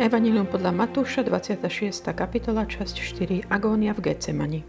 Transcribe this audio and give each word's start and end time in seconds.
Evangelium 0.00 0.48
podľa 0.48 0.72
Matúša, 0.72 1.20
26. 1.20 1.92
kapitola, 2.16 2.64
časť 2.64 2.96
4. 3.44 3.52
Agónia 3.52 3.92
v 3.92 4.00
Getsemani. 4.08 4.60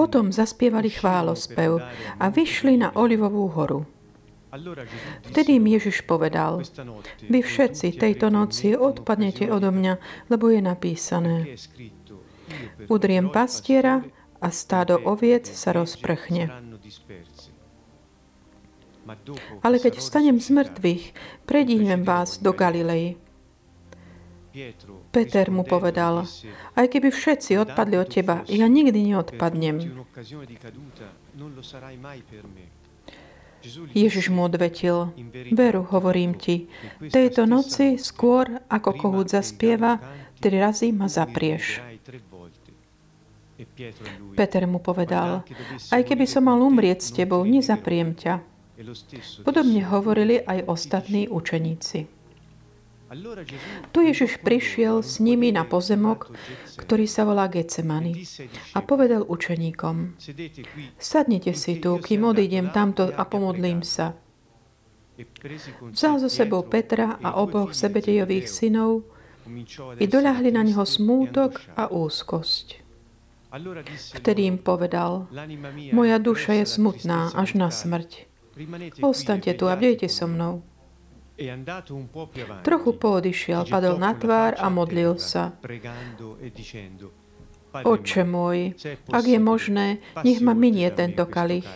Potom 0.00 0.32
zaspievali 0.32 0.88
chválospev 0.88 1.76
a 2.16 2.24
vyšli 2.32 2.80
na 2.80 2.88
Olivovú 2.96 3.52
horu. 3.52 3.84
Vtedy 5.28 5.60
im 5.60 5.68
Ježiš 5.68 6.08
povedal, 6.08 6.64
vy 7.28 7.44
všetci 7.44 8.00
tejto 8.00 8.32
noci 8.32 8.72
odpadnete 8.72 9.52
odo 9.52 9.68
mňa, 9.68 10.00
lebo 10.32 10.48
je 10.48 10.64
napísané. 10.64 11.36
Udriem 12.88 13.28
pastiera 13.28 14.00
a 14.40 14.48
stádo 14.48 14.96
oviec 15.04 15.44
sa 15.44 15.76
rozprchne. 15.76 16.48
Ale 19.62 19.76
keď 19.78 20.02
vstanem 20.02 20.42
z 20.42 20.48
mŕtvych, 20.50 21.04
predímem 21.46 22.02
vás 22.02 22.42
do 22.42 22.50
Galilei. 22.50 23.18
Peter 25.12 25.52
mu 25.52 25.68
povedal, 25.68 26.24
aj 26.72 26.86
keby 26.88 27.12
všetci 27.12 27.60
odpadli 27.60 27.96
od 28.00 28.08
teba, 28.08 28.40
ja 28.48 28.64
nikdy 28.64 29.12
neodpadnem. 29.12 29.76
Ježiš 33.92 34.26
mu 34.30 34.46
odvetil, 34.46 35.12
veru, 35.52 35.82
hovorím 35.90 36.38
ti, 36.38 36.70
tejto 37.12 37.44
noci 37.44 37.98
skôr, 38.00 38.62
ako 38.70 38.90
kohút 38.96 39.28
zaspieva, 39.34 39.98
tri 40.40 40.56
razy 40.56 40.94
ma 40.94 41.10
zaprieš. 41.10 41.82
Peter 44.36 44.64
mu 44.68 44.78
povedal, 44.80 45.44
aj 45.92 46.02
keby 46.04 46.24
som 46.28 46.44
mal 46.44 46.60
umrieť 46.60 47.00
s 47.00 47.10
tebou, 47.12 47.44
nezapriem 47.44 48.12
ťa. 48.16 48.55
Podobne 49.44 49.82
hovorili 49.88 50.36
aj 50.44 50.68
ostatní 50.68 51.28
učeníci. 51.28 52.16
Tu 53.94 53.98
Ježiš 54.02 54.42
prišiel 54.42 54.98
s 54.98 55.22
nimi 55.22 55.54
na 55.54 55.62
pozemok, 55.62 56.34
ktorý 56.74 57.06
sa 57.06 57.22
volá 57.22 57.46
Getsemani 57.46 58.26
a 58.74 58.82
povedal 58.82 59.22
učeníkom, 59.22 60.18
sadnite 60.98 61.54
si 61.54 61.78
tu, 61.78 62.02
kým 62.02 62.26
odídem 62.26 62.74
tamto 62.74 63.06
a 63.06 63.22
pomodlím 63.22 63.86
sa. 63.86 64.18
Vzal 65.94 66.18
so 66.18 66.28
sebou 66.28 66.66
Petra 66.66 67.16
a 67.22 67.38
oboch 67.38 67.72
Sebedejových 67.72 68.50
synov 68.50 69.06
i 70.02 70.04
doľahli 70.04 70.50
na 70.50 70.66
neho 70.66 70.82
smútok 70.82 71.62
a 71.78 71.86
úzkosť. 71.88 72.82
Vtedy 74.18 74.50
im 74.50 74.58
povedal, 74.58 75.30
moja 75.94 76.18
duša 76.18 76.58
je 76.58 76.66
smutná 76.66 77.30
až 77.32 77.54
na 77.54 77.70
smrť. 77.70 78.26
Ostaňte 79.04 79.52
tu 79.54 79.68
a 79.68 79.76
bdejte 79.76 80.08
so 80.08 80.24
mnou. 80.24 80.64
Trochu 82.64 82.90
poodišiel, 82.96 83.68
padol 83.68 84.00
na 84.00 84.16
tvár 84.16 84.56
a 84.56 84.72
modlil 84.72 85.20
sa. 85.20 85.52
Oče 87.76 88.24
môj, 88.24 88.72
ak 89.12 89.24
je 89.28 89.36
možné, 89.36 90.00
nech 90.24 90.40
ma 90.40 90.56
minie 90.56 90.88
tento 90.96 91.28
kalich. 91.28 91.68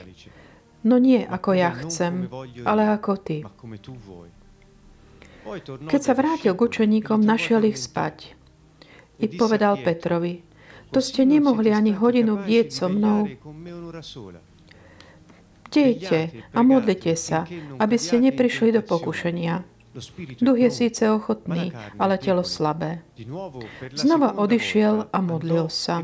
No 0.80 0.96
nie 0.96 1.20
ako 1.20 1.50
ja 1.52 1.76
chcem, 1.76 2.24
ale 2.64 2.88
ako 2.88 3.12
ty. 3.20 3.44
Keď 5.84 6.00
sa 6.00 6.16
vrátil 6.16 6.56
k 6.56 6.60
učeníkom, 6.64 7.20
našiel 7.20 7.68
ich 7.68 7.76
spať. 7.76 8.32
I 9.20 9.28
povedal 9.28 9.76
Petrovi, 9.84 10.40
to 10.88 11.04
ste 11.04 11.28
nemohli 11.28 11.68
ani 11.68 11.92
hodinu 11.92 12.40
bdieť 12.40 12.68
so 12.72 12.88
mnou. 12.88 13.28
Bdejte 15.70 16.50
a 16.50 16.60
modlite 16.66 17.14
sa, 17.14 17.46
aby 17.78 17.94
ste 17.94 18.18
neprišli 18.18 18.74
do 18.74 18.82
pokušenia. 18.82 19.62
Duch 20.42 20.58
je 20.58 20.70
síce 20.70 21.02
ochotný, 21.10 21.70
ale 21.98 22.18
telo 22.18 22.42
slabé. 22.42 23.06
Znova 23.94 24.34
odišiel 24.34 25.10
a 25.14 25.18
modlil 25.22 25.70
sa. 25.70 26.02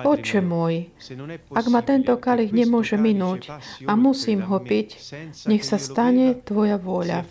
Oče 0.00 0.40
môj, 0.40 0.88
ak 1.52 1.66
ma 1.68 1.80
tento 1.84 2.16
kalich 2.16 2.56
nemôže 2.56 2.96
minúť 2.96 3.52
a 3.84 3.92
musím 4.00 4.40
ho 4.48 4.56
piť, 4.60 4.96
nech 5.44 5.60
sa 5.60 5.76
stane 5.76 6.40
Tvoja 6.40 6.80
vôľa. 6.80 7.28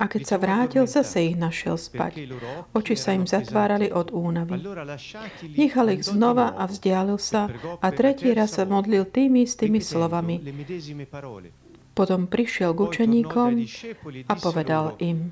A 0.00 0.04
keď 0.08 0.22
sa 0.24 0.36
vrátil, 0.40 0.88
zase 0.88 1.28
ich 1.28 1.36
našiel 1.36 1.76
spať. 1.76 2.24
Oči 2.72 2.96
sa 2.96 3.12
im 3.12 3.28
zatvárali 3.28 3.92
od 3.92 4.08
únavy. 4.08 4.64
Nechal 5.52 5.92
ich 5.92 6.08
znova 6.08 6.56
a 6.56 6.64
vzdialil 6.64 7.20
sa 7.20 7.52
a 7.84 7.86
tretí 7.92 8.32
raz 8.32 8.56
sa 8.56 8.64
modlil 8.64 9.04
tými 9.04 9.44
istými 9.44 9.84
slovami. 9.84 10.40
Potom 11.94 12.26
prišiel 12.26 12.74
k 12.74 12.80
učeníkom 12.80 13.50
a 14.26 14.34
povedal 14.34 14.98
im, 14.98 15.30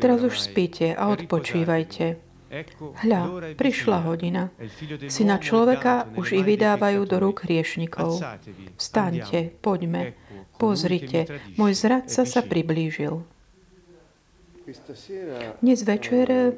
teraz 0.00 0.24
už 0.24 0.38
spíte 0.40 0.94
a 0.94 1.12
odpočívajte. 1.12 2.27
Hľa, 3.04 3.20
prišla 3.60 3.98
hodina. 4.08 4.48
Syna 5.12 5.36
človeka 5.36 6.08
už 6.16 6.32
i 6.32 6.40
vydávajú 6.40 7.04
do 7.04 7.16
rúk 7.20 7.44
hriešnikov. 7.44 8.24
Vstaňte, 8.80 9.52
poďme. 9.60 10.16
Pozrite, 10.56 11.28
môj 11.60 11.76
zradca 11.76 12.24
sa 12.24 12.40
priblížil. 12.40 13.20
Dnes 15.60 15.80
večer 15.84 16.56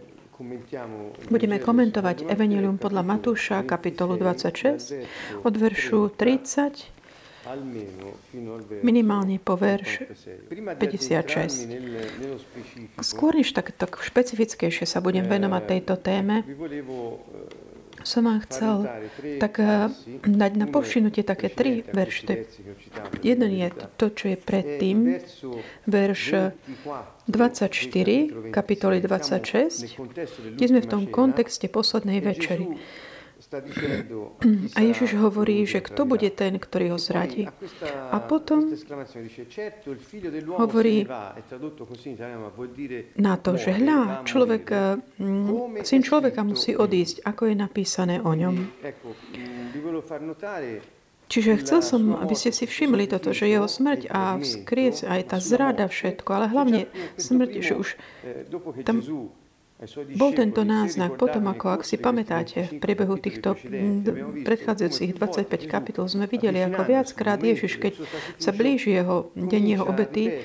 budeme 1.29 1.61
komentovať 1.61 2.27
Evangelium 2.31 2.81
podľa 2.81 3.03
Matúša, 3.05 3.67
kapitolu 3.67 4.17
26, 4.17 5.45
od 5.45 5.55
veršu 5.59 6.15
30 6.15 7.00
minimálne 8.85 9.41
po 9.41 9.57
verš 9.57 10.05
56. 10.51 11.69
Skôr 13.01 13.33
než 13.37 13.53
tak, 13.57 13.73
tak 13.73 13.97
špecifickejšie 13.97 14.85
sa 14.85 15.01
budem 15.01 15.25
venovať 15.25 15.63
tejto 15.65 15.95
téme, 15.97 16.45
som 18.05 18.25
vám 18.25 18.41
chcel 18.49 18.89
tak 19.41 19.61
eh, 19.61 19.93
dať 20.25 20.53
na 20.57 20.67
povšinutie 20.69 21.23
také 21.25 21.53
tri 21.53 21.85
verše. 21.85 22.49
Jeden 23.21 23.51
je 23.53 23.69
to, 24.01 24.07
čo 24.13 24.33
je 24.33 24.37
predtým, 24.41 25.21
verš 25.85 26.53
24, 27.29 28.53
kapitoly 28.53 28.99
26, 29.05 30.01
kde 30.57 30.67
sme 30.67 30.81
v 30.81 30.89
tom 30.89 31.03
kontexte 31.09 31.69
poslednej 31.69 32.25
večery. 32.25 32.81
A 34.77 34.81
Ježiš 34.81 35.19
hovorí, 35.19 35.67
že 35.67 35.83
kto 35.83 36.07
bude 36.07 36.31
ten, 36.31 36.55
ktorý 36.63 36.95
ho 36.95 36.99
zradí. 37.03 37.51
A 38.11 38.17
potom 38.23 38.71
hovorí 40.55 40.97
na 43.19 43.35
to, 43.43 43.51
že 43.59 43.71
hľa, 43.75 44.01
človek, 44.23 44.65
mm, 45.19 45.83
syn 45.83 46.01
človeka 46.07 46.41
musí 46.47 46.79
odísť, 46.79 47.27
ako 47.27 47.43
je 47.51 47.55
napísané 47.59 48.17
o 48.23 48.31
ňom. 48.31 48.71
Čiže 51.31 51.63
chcel 51.63 51.81
som, 51.87 52.03
aby 52.19 52.35
ste 52.35 52.51
si 52.51 52.67
všimli 52.67 53.07
toto, 53.07 53.31
že 53.31 53.47
jeho 53.47 53.71
smrť 53.71 54.11
a 54.11 54.35
vzkries, 54.43 55.07
aj 55.07 55.31
tá 55.31 55.39
zrada, 55.39 55.87
všetko, 55.87 56.27
ale 56.27 56.47
hlavne 56.51 56.81
smrť, 57.23 57.51
že 57.63 57.75
už 57.79 57.89
tam 58.83 58.99
bol 60.17 60.37
tento 60.37 60.61
náznak 60.61 61.17
potom, 61.17 61.49
ako 61.49 61.81
ak 61.81 61.83
si 61.89 61.97
pamätáte, 61.97 62.69
v 62.69 62.85
priebehu 62.85 63.17
týchto 63.17 63.57
predchádzajúcich 64.45 65.17
25 65.17 65.73
kapitol 65.73 66.05
sme 66.05 66.29
videli, 66.29 66.61
ako 66.61 66.85
viackrát 66.85 67.41
Ježiš, 67.41 67.81
keď 67.81 67.93
sa 68.37 68.53
blíži 68.53 69.01
jeho 69.01 69.33
deň 69.33 69.63
jeho 69.65 69.85
obety, 69.89 70.45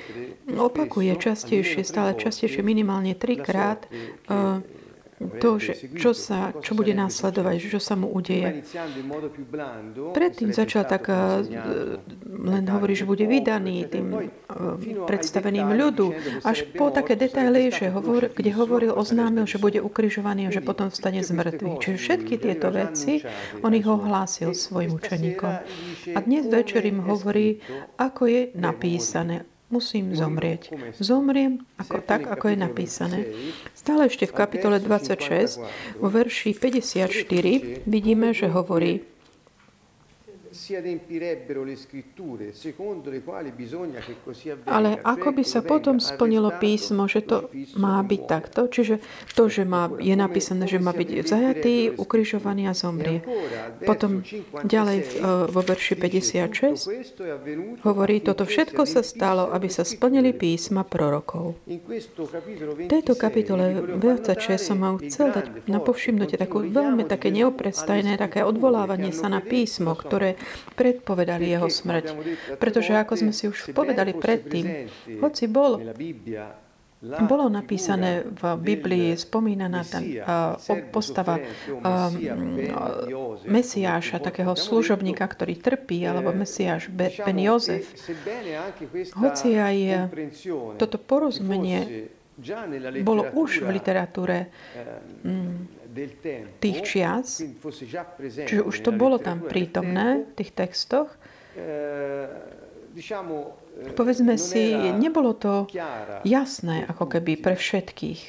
opakuje 0.56 1.19
častejšie, 1.19 1.84
stále 1.84 2.16
častejšie, 2.16 2.64
minimálne 2.64 3.11
trikrát 3.17 3.84
uh, 4.32 4.64
to, 5.16 5.59
že 5.59 5.79
čo, 5.96 6.12
sa, 6.12 6.52
čo 6.59 6.76
bude 6.76 6.91
následovať, 6.91 7.72
čo 7.72 7.79
sa 7.79 7.96
mu 7.96 8.12
udeje. 8.12 8.67
Predtým 10.12 10.52
začal 10.52 10.84
tak 10.84 11.08
eh, 11.08 11.16
len 12.28 12.64
hovorí, 12.67 13.00
že 13.00 13.08
bude 13.08 13.23
vydaný 13.23 13.88
tým 13.88 14.08
eh, 14.12 14.28
predstaveným 15.08 15.72
ľudu, 15.72 16.08
až 16.44 16.67
po 16.76 16.91
také 16.91 17.16
detaily, 17.16 17.72
že 17.72 17.96
hovor, 17.96 18.28
kde 18.28 18.52
hovoril, 18.52 18.91
oznámil, 18.91 19.47
že 19.47 19.56
bude 19.56 19.79
ukrižovaný 19.79 20.52
a 20.52 20.53
že 20.53 20.59
potom 20.59 20.91
vstane 20.91 21.23
z 21.23 21.32
mŕtvych. 21.32 21.79
Čiže 21.79 21.97
všetky 21.97 22.34
tieto 22.35 22.68
veci 22.76 23.23
on 23.64 23.72
ich 23.72 23.88
ohlásil 23.88 24.52
svojim 24.52 25.00
učeníkom. 25.00 25.53
A 26.11 26.18
dnes 26.20 26.44
večer 26.52 26.84
im 26.84 27.00
hovorí, 27.08 27.64
ako 27.96 28.28
je 28.28 28.41
napísané 28.59 29.47
musím 29.70 30.14
zomrieť. 30.14 30.70
Zomriem 31.02 31.66
ako, 31.82 32.02
tak, 32.06 32.29
ako 32.29 32.53
je 32.53 32.58
napísané. 32.58 33.20
Stále 33.73 34.08
ešte 34.08 34.29
v 34.29 34.34
kapitole 34.38 34.78
26, 34.78 35.62
vo 35.97 36.08
verši 36.09 36.53
54, 36.53 37.88
vidíme, 37.90 38.32
že 38.32 38.47
hovorí 38.52 39.02
Ale 44.66 44.90
ako 45.03 45.28
by 45.35 45.43
sa 45.43 45.59
potom 45.59 45.99
splnilo 45.99 46.49
písmo, 46.57 47.11
že 47.11 47.22
to 47.28 47.52
má 47.75 47.99
byť 47.99 48.22
takto? 48.23 48.72
Čiže 48.72 49.03
to, 49.35 49.52
že 49.52 49.67
má, 49.67 49.91
je 49.99 50.16
napísané, 50.16 50.63
že 50.66 50.79
má 50.79 50.96
byť 50.96 51.09
zajatý, 51.28 51.75
ukrižovaný 51.99 52.72
a 52.72 52.73
zomrie. 52.73 53.19
Potom 53.84 54.23
ďalej 54.63 54.97
e, 55.03 55.05
vo 55.52 55.61
verši 55.61 55.93
56 55.99 57.84
hovorí, 57.84 58.23
toto 58.23 58.47
všetko 58.47 58.87
sa 58.87 59.03
stalo, 59.03 59.51
aby 59.51 59.67
sa 59.67 59.84
splnili 59.84 60.31
písma 60.31 60.87
prorokov. 60.87 61.59
V 61.67 62.87
tejto 62.87 63.19
kapitole 63.19 63.99
26 63.99 64.55
som 64.55 64.78
mal 64.79 64.96
chcel 65.03 65.35
dať 65.35 65.67
na 65.67 65.84
povšimnutie 65.84 66.40
takú 66.40 66.63
veľmi 66.63 67.03
také 67.03 67.29
neoprestajné, 67.35 68.16
také 68.16 68.47
odvolávanie 68.47 69.11
sa 69.11 69.28
na 69.28 69.43
písmo, 69.43 69.91
ktoré 69.97 70.40
predpovedali 70.78 71.56
jeho 71.56 71.70
smrť. 71.70 72.06
Pretože 72.59 72.94
ako 72.97 73.14
sme 73.16 73.32
si 73.32 73.50
už 73.50 73.72
povedali 73.74 74.14
predtým, 74.14 74.90
hoci 75.22 75.46
bol 75.50 75.82
bolo 77.06 77.46
napísané 77.52 78.26
v 78.26 78.44
Biblii, 78.58 79.14
spomínaná 79.14 79.86
tá 79.86 80.00
postava 80.90 81.38
Mesiáša, 83.46 84.18
takého 84.18 84.58
služobníka, 84.58 85.22
ktorý 85.28 85.59
trpí, 85.59 86.02
alebo 86.08 86.34
Mesiáš 86.34 86.90
Ben 86.96 87.38
Jozef. 87.38 87.94
Hoci 89.22 89.53
aj 89.53 90.09
toto 90.82 90.97
porozumenie 90.97 92.09
bolo 93.06 93.28
už 93.38 93.64
v 93.64 93.70
literatúre 93.76 94.50
tých 96.59 96.80
čias, 96.84 97.40
čiže 98.46 98.62
už 98.62 98.76
to 98.84 98.92
bolo 98.92 99.18
tam 99.18 99.42
prítomné 99.42 100.28
v 100.28 100.34
tých 100.36 100.52
textoch, 100.52 101.08
povedzme 103.96 104.36
si, 104.36 104.76
nebolo 104.76 105.32
to 105.36 105.68
jasné 106.28 106.84
ako 106.88 107.06
keby 107.18 107.40
pre 107.40 107.56
všetkých. 107.56 108.22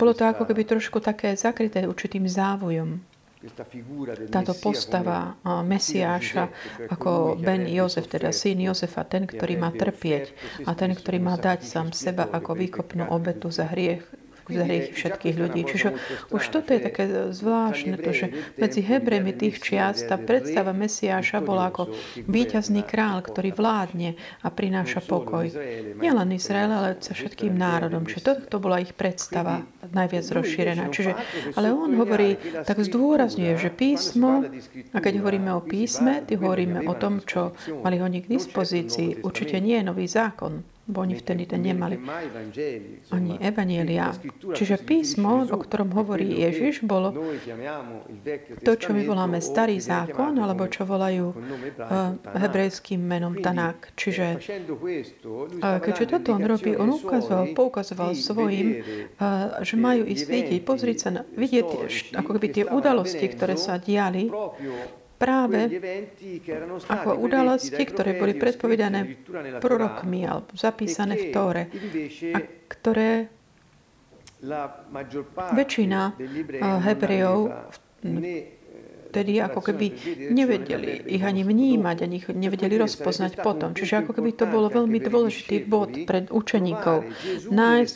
Bolo 0.00 0.12
to 0.16 0.24
ako 0.24 0.48
keby 0.48 0.62
trošku 0.64 1.00
také 1.04 1.36
zakryté 1.36 1.84
určitým 1.84 2.24
závojom. 2.24 3.00
Táto 4.30 4.54
postava 4.54 5.34
Mesiáša 5.42 6.46
ako 6.86 7.34
Ben 7.42 7.66
Jozef, 7.66 8.06
teda 8.06 8.30
syn 8.30 8.62
Jozefa, 8.62 9.02
ten, 9.02 9.26
ktorý 9.26 9.58
má 9.58 9.74
trpieť 9.74 10.30
a 10.62 10.78
ten, 10.78 10.94
ktorý 10.94 11.18
má 11.18 11.34
dať 11.34 11.66
sám 11.66 11.90
seba 11.90 12.30
ako 12.30 12.54
výkopnú 12.54 13.10
obetu 13.10 13.50
za 13.50 13.66
hriech 13.66 14.06
za 14.56 14.64
hriechy 14.64 14.92
všetkých 14.92 15.36
ľudí. 15.36 15.62
Čiže 15.66 15.88
už 16.32 16.42
toto 16.52 16.70
je 16.72 16.80
také 16.80 17.04
zvláštne, 17.32 17.96
to, 17.98 18.10
že 18.12 18.26
medzi 18.56 18.80
Hebrejmi 18.84 19.32
tých 19.32 19.60
čias 19.62 20.04
tá 20.04 20.16
predstava 20.16 20.74
Mesiáša 20.76 21.40
bola 21.40 21.70
ako 21.70 21.92
víťazný 22.26 22.82
král, 22.84 23.20
ktorý 23.22 23.54
vládne 23.54 24.18
a 24.42 24.48
prináša 24.50 25.00
pokoj. 25.04 25.48
Nielen 25.98 26.34
Izrael, 26.34 26.70
ale 26.72 26.98
sa 27.00 27.14
všetkým 27.14 27.54
národom. 27.54 28.04
Čiže 28.08 28.22
toto 28.22 28.42
to 28.46 28.58
bola 28.58 28.82
ich 28.82 28.92
predstava 28.96 29.64
najviac 29.90 30.26
rozšírená. 30.26 30.88
Čiže, 30.90 31.12
ale 31.54 31.70
on 31.70 31.94
hovorí, 31.98 32.36
tak 32.64 32.82
zdôrazňuje, 32.82 33.54
že 33.58 33.70
písmo, 33.70 34.46
a 34.92 34.98
keď 34.98 35.22
hovoríme 35.22 35.50
o 35.54 35.62
písme, 35.62 36.24
ty 36.26 36.38
hovoríme 36.38 36.86
o 36.86 36.94
tom, 36.96 37.22
čo 37.22 37.54
mali 37.82 37.98
oni 37.98 38.24
k 38.24 38.30
dispozícii. 38.30 39.22
Určite 39.22 39.58
nie 39.58 39.78
je 39.78 39.84
nový 39.86 40.06
zákon 40.08 40.71
bo 40.82 41.06
oni 41.06 41.14
vtedy 41.14 41.46
to 41.46 41.54
nemali 41.54 41.94
ani 43.14 43.38
evanielia. 43.38 44.10
Čiže 44.34 44.82
písmo, 44.82 45.46
o 45.46 45.58
ktorom 45.62 45.94
hovorí 45.94 46.42
Ježiš, 46.42 46.82
bolo 46.82 47.14
to, 48.66 48.72
čo 48.74 48.90
my 48.90 49.06
voláme 49.06 49.38
starý 49.38 49.78
zákon, 49.78 50.34
alebo 50.42 50.66
čo 50.66 50.82
volajú 50.82 51.30
uh, 51.30 52.18
hebrejským 52.34 52.98
menom 52.98 53.38
Tanák. 53.38 53.94
Čiže 53.94 54.42
uh, 54.42 55.78
keďže 55.78 56.18
toto 56.18 56.34
on 56.34 56.42
robí, 56.42 56.74
on 56.74 56.98
ukazoval, 56.98 57.54
poukazoval 57.54 58.18
svojim, 58.18 58.82
že 59.62 59.74
majú 59.78 60.02
ísť 60.02 60.26
vidieť, 60.26 60.60
pozrieť 60.66 60.98
sa, 60.98 61.08
na, 61.14 61.22
vidieť 61.22 61.68
ako 62.18 62.30
keby 62.38 62.48
tie 62.50 62.64
udalosti, 62.66 63.26
ktoré 63.30 63.54
sa 63.54 63.78
diali 63.78 64.26
práve 65.22 65.70
ako 66.90 67.10
udalosti, 67.22 67.78
ktoré 67.78 68.18
boli 68.18 68.34
predpovedané 68.34 69.22
prorokmi 69.62 70.26
alebo 70.26 70.50
zapísané 70.58 71.14
v 71.14 71.24
Tóre 71.30 71.62
a 72.34 72.38
ktoré 72.66 73.30
väčšina 75.54 76.18
Hebrejov 76.82 77.38
vtedy 79.12 79.36
ako 79.44 79.60
keby 79.60 79.92
nevedeli 80.32 81.04
ich 81.04 81.20
ani 81.20 81.44
vnímať, 81.44 81.96
ani 82.08 82.16
ich 82.24 82.32
nevedeli 82.32 82.80
rozpoznať 82.80 83.44
potom. 83.44 83.76
Čiže 83.76 84.00
ako 84.00 84.16
keby 84.16 84.32
to 84.32 84.48
bolo 84.48 84.72
veľmi 84.72 84.96
dôležitý 84.96 85.68
bod 85.68 85.92
pre 86.08 86.24
učeníkov. 86.32 87.04
Nájsť, 87.52 87.94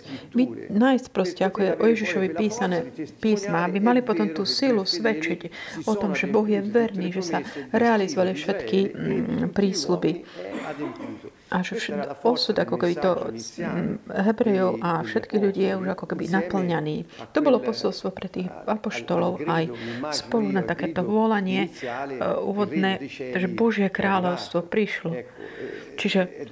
nájsť 0.69 1.07
proste, 1.09 1.49
ako 1.49 1.59
je 1.65 1.71
o 1.73 1.85
Ježišovi 1.89 2.29
písané 2.37 2.93
písma, 3.25 3.65
aby 3.65 3.81
mali 3.81 4.05
potom 4.05 4.29
tú 4.37 4.45
silu 4.45 4.85
svedčiť 4.85 5.49
o 5.89 5.97
tom, 5.97 6.13
že 6.13 6.29
Boh 6.29 6.45
je 6.45 6.61
verný, 6.61 7.17
že 7.17 7.25
sa 7.25 7.39
realizovali 7.73 8.37
všetky 8.37 8.79
mm, 8.93 9.57
prísľuby 9.57 10.11
a 11.47 11.63
že 11.63 11.79
všet, 11.79 12.27
osud 12.27 12.57
ako 12.59 12.75
keby 12.75 12.95
to 12.99 13.13
Hebrejov 14.11 14.83
a 14.83 15.07
všetky 15.07 15.39
ľudí 15.39 15.63
je 15.71 15.79
už 15.79 15.89
ako 15.95 16.05
keby 16.11 16.27
naplňaný. 16.27 17.07
To 17.31 17.39
bolo 17.39 17.63
posolstvo 17.63 18.11
pre 18.11 18.27
tých 18.27 18.51
apoštolov 18.67 19.47
aj 19.47 19.71
spolu 20.11 20.51
na 20.51 20.67
takéto 20.67 21.07
volanie 21.07 21.71
uh, 21.71 22.43
úvodné, 22.43 22.99
že 23.15 23.47
Božie 23.47 23.87
kráľovstvo 23.87 24.67
prišlo. 24.67 25.23
Čiže 25.95 26.51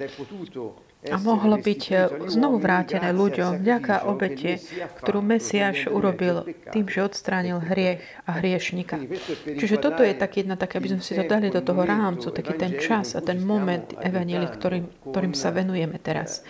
a 1.11 1.15
mohlo 1.17 1.57
byť 1.57 1.81
e, 1.89 1.93
znovu 2.29 2.57
vrátené 2.61 3.09
ľuďom 3.11 3.61
vďaka 3.61 4.05
obete, 4.09 4.61
ktorú 5.01 5.19
Mesiáš 5.21 5.89
urobil 5.89 6.45
tým, 6.69 6.85
že 6.85 7.05
odstránil 7.05 7.61
hriech 7.61 8.01
a 8.25 8.41
hriešnika. 8.41 9.01
Čiže 9.45 9.75
toto 9.81 10.01
je 10.01 10.13
tak 10.17 10.37
jedna 10.39 10.55
také, 10.55 10.77
aby 10.81 10.97
sme 10.97 11.01
si 11.01 11.17
to 11.17 11.23
dali 11.25 11.49
do 11.49 11.61
toho 11.61 11.81
rámcu, 11.83 12.29
taký 12.31 12.53
ten 12.57 12.77
čas 12.77 13.17
a 13.17 13.21
ten 13.21 13.41
moment 13.41 13.93
evaníli, 14.01 14.47
ktorým, 14.49 14.85
ktorým 15.11 15.33
sa 15.33 15.49
venujeme 15.51 15.97
teraz 16.01 16.45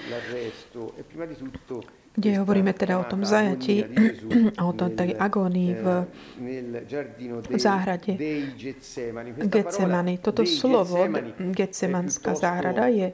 kde 2.16 2.40
hovoríme 2.40 2.74
teda 2.74 3.00
o 3.00 3.04
tom 3.04 3.26
zajatí 3.26 3.84
a 4.58 4.66
o 4.66 4.74
tom 4.74 4.96
tej 4.96 5.16
agónii 5.20 5.76
v 7.50 7.60
záhrade 7.60 8.14
Getsemani. 9.46 10.18
Toto 10.18 10.46
slovo, 10.48 11.08
Getsemanská 11.40 12.36
záhrada, 12.36 12.88
je 12.88 13.12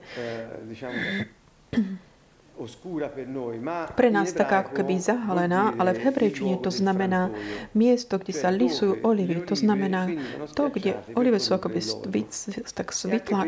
pre 3.96 4.10
nás 4.13 4.30
taká 4.34 4.65
ako 4.65 4.72
keby 4.77 5.01
zahalená, 5.01 5.74
ale 5.80 5.98
v 5.98 6.10
hebrejčine 6.10 6.62
to 6.62 6.70
znamená 6.70 7.34
miesto, 7.74 8.18
kde 8.22 8.34
sa 8.36 8.53
lisujú 8.53 9.01
olivy. 9.01 9.41
To 9.48 9.56
znamená 9.58 10.08
to, 10.53 10.70
kde 10.70 11.01
olivy 11.18 11.39
sú 11.41 11.58
akoby 11.58 11.82
tak 12.74 12.94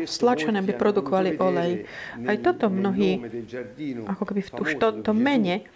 stlačené, 0.08 0.60
by 0.64 0.72
produkovali 0.74 1.38
olej. 1.38 1.86
Aj 2.26 2.36
toto 2.42 2.70
mnohí, 2.72 3.22
ako 4.08 4.22
keby 4.28 4.40
už 4.50 4.70
to, 4.80 4.88
to 5.04 5.12
mene, 5.14 5.66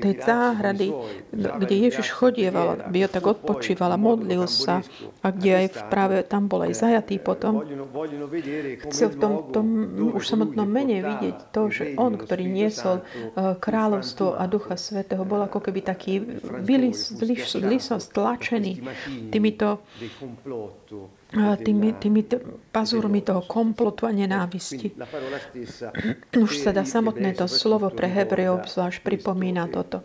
tej 0.00 0.14
záhrady, 0.22 0.88
kde 1.32 1.74
Ježiš 1.76 2.08
chodieval, 2.14 2.88
ho 2.88 3.10
tak 3.10 3.24
odpočíval 3.26 3.92
a 3.92 3.98
modlil 4.00 4.48
sa 4.48 4.80
a 5.20 5.28
kde 5.28 5.66
aj 5.66 5.66
práve 5.90 6.16
tam 6.24 6.48
bol 6.48 6.64
aj 6.64 6.72
zajatý 6.78 7.18
potom. 7.20 7.60
Chcel 8.88 9.08
v 9.12 9.16
tom, 9.20 9.32
tom 9.52 9.66
už 10.16 10.24
samotnom 10.24 10.64
mene 10.64 11.04
vidieť 11.04 11.52
to, 11.52 11.68
že 11.68 11.81
on, 11.98 12.16
ktorý 12.16 12.44
niesol 12.46 13.02
kráľovstvo 13.36 14.38
a 14.38 14.44
Ducha 14.46 14.76
Svetého, 14.78 15.22
bol 15.26 15.42
ako 15.44 15.58
keby 15.58 15.80
taký 15.82 16.22
vylis, 16.62 17.12
stlačený 17.98 18.82
týmito 19.32 19.82
tými, 21.64 21.88
tými 21.96 22.22
pazúrmi 22.70 23.24
toho 23.24 23.42
komplotu 23.48 24.04
a 24.04 24.12
nenávisti. 24.12 24.92
Už 26.36 26.50
sa 26.60 26.70
dá 26.76 26.84
samotné 26.84 27.32
to 27.32 27.48
slovo 27.48 27.88
pre 27.88 28.06
Hebrejov 28.06 28.68
zvlášť 28.68 29.00
pripomína 29.00 29.66
toto 29.72 30.04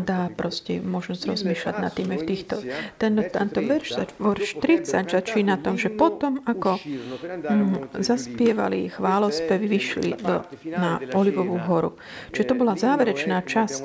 dá 0.00 0.20
proste 0.34 0.78
možnosť 0.78 1.22
rozmýšľať 1.26 1.74
nad 1.82 1.92
tým 1.92 2.10
v 2.14 2.24
týchto. 2.24 2.62
Ten, 2.98 3.18
tento 3.30 3.58
verš, 3.60 4.16
verš 4.18 4.50
30 4.62 5.10
začína 5.10 5.58
tom, 5.58 5.74
že 5.74 5.90
potom, 5.90 6.40
ako 6.46 6.78
mm, 6.78 7.98
zaspievali 7.98 8.92
chválospevy, 8.94 9.64
vyšli 9.66 10.10
do, 10.20 10.46
na 10.70 11.02
Olivovú 11.14 11.58
horu. 11.58 11.98
Čiže 12.30 12.46
to 12.50 12.54
bola 12.54 12.78
záverečná 12.78 13.42
časť 13.42 13.82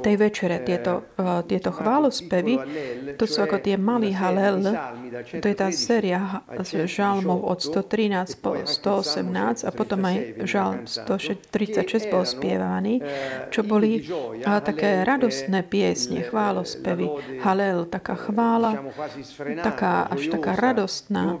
tej 0.00 0.14
večere. 0.20 0.60
Tieto, 0.64 1.08
uh, 1.16 1.44
tieto 1.44 1.72
chválospevy, 1.72 2.54
to 3.16 3.24
sú 3.24 3.44
ako 3.44 3.60
tie 3.60 3.76
malý 3.76 4.12
halel, 4.16 4.60
to 5.40 5.46
je 5.46 5.56
tá 5.56 5.68
séria 5.72 6.44
žalmov 6.84 7.44
od 7.44 7.58
113 7.60 8.40
po 8.40 8.56
118 8.64 9.64
a 9.64 9.70
potom 9.70 10.00
aj 10.04 10.16
žalm 10.44 10.78
136 10.88 12.10
bol 12.10 12.24
spievaný. 12.24 13.00
Čo 13.54 13.62
boli 13.62 14.02
také 14.42 15.06
radostné 15.06 15.62
piesne, 15.62 16.26
chválospevy, 16.26 17.38
halel, 17.38 17.86
taká 17.86 18.18
chvála, 18.18 18.82
taká, 19.62 20.10
až 20.10 20.26
taká 20.26 20.58
radostná, 20.58 21.38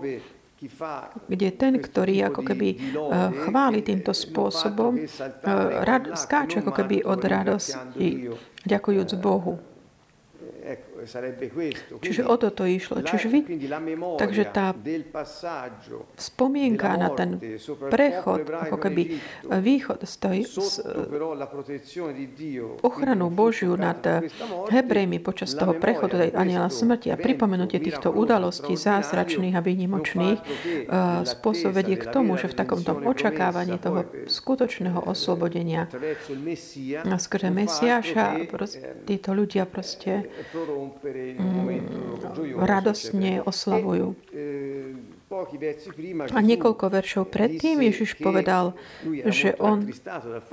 kde 1.26 1.48
ten, 1.50 1.74
ktorý 1.82 2.30
ako 2.30 2.40
keby 2.46 2.68
chváli 3.50 3.82
týmto 3.82 4.14
spôsobom, 4.14 4.96
rad, 5.82 6.14
skáče 6.14 6.62
ako 6.62 6.72
keby 6.72 7.02
od 7.02 7.20
radosti, 7.26 8.30
ďakujúc 8.62 9.10
Bohu. 9.18 9.73
Čiže 12.00 12.22
o 12.24 12.34
toto 12.40 12.64
išlo. 12.64 13.04
Čiže 13.04 13.26
vy, 13.28 13.40
takže 14.18 14.44
tá 14.50 14.72
spomienka 16.16 16.96
na 16.96 17.12
ten 17.12 17.36
prechod, 17.92 18.48
ako 18.48 18.76
keby 18.80 19.02
východ 19.60 20.02
z 20.04 20.14
tej 20.18 20.38
ochranu 22.80 23.28
Božiu 23.30 23.76
nad 23.76 24.00
Hebrejmi 24.72 25.20
počas 25.20 25.52
toho 25.52 25.76
prechodu 25.76 26.28
tej 26.28 26.30
aniela 26.32 26.72
smrti 26.72 27.12
a 27.12 27.20
pripomenutie 27.20 27.80
týchto 27.80 28.10
udalostí 28.10 28.74
zázračných 28.74 29.54
a 29.54 29.64
výnimočných 29.64 30.38
spôsob 31.24 31.70
vedie 31.74 32.00
k 32.00 32.08
tomu, 32.10 32.36
že 32.40 32.48
v 32.50 32.58
takomto 32.58 32.96
očakávaní 32.96 33.76
toho 33.78 34.06
skutočného 34.26 35.04
oslobodenia 35.04 35.88
skrze 37.04 37.48
Mesiáša 37.50 38.40
títo 39.04 39.30
ľudia 39.32 39.64
proste 39.68 40.28
Mm, 41.04 42.60
radostne 42.60 43.44
oslavujú. 43.44 44.16
A 46.30 46.40
niekoľko 46.40 46.84
veršov 46.88 47.24
predtým 47.28 47.82
Ježiš 47.82 48.14
povedal, 48.22 48.72
že 49.26 49.58
on 49.58 49.82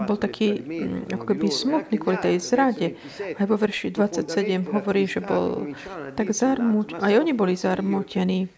bol 0.10 0.18
taký 0.18 0.58
mm, 0.58 1.14
ako 1.14 1.26
keby 1.28 1.48
smutný 1.54 1.96
kvôli 2.02 2.18
tej 2.18 2.42
zrade. 2.42 2.88
Aj 3.38 3.46
vo 3.46 3.56
verši 3.56 3.94
27 3.94 4.74
hovorí, 4.74 5.06
že 5.06 5.22
bol 5.22 5.72
tak 6.18 6.34
zarmúť, 6.34 6.98
aj 6.98 7.14
oni 7.16 7.32
boli 7.32 7.54
zarmútení. 7.54 8.50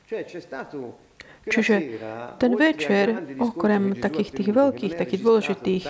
Čiže 1.43 1.99
ten 2.39 2.55
večer, 2.55 3.35
okrem 3.35 3.99
takých 3.99 4.31
tých 4.31 4.49
veľkých, 4.55 4.93
takých 4.95 5.21
dôležitých, 5.27 5.85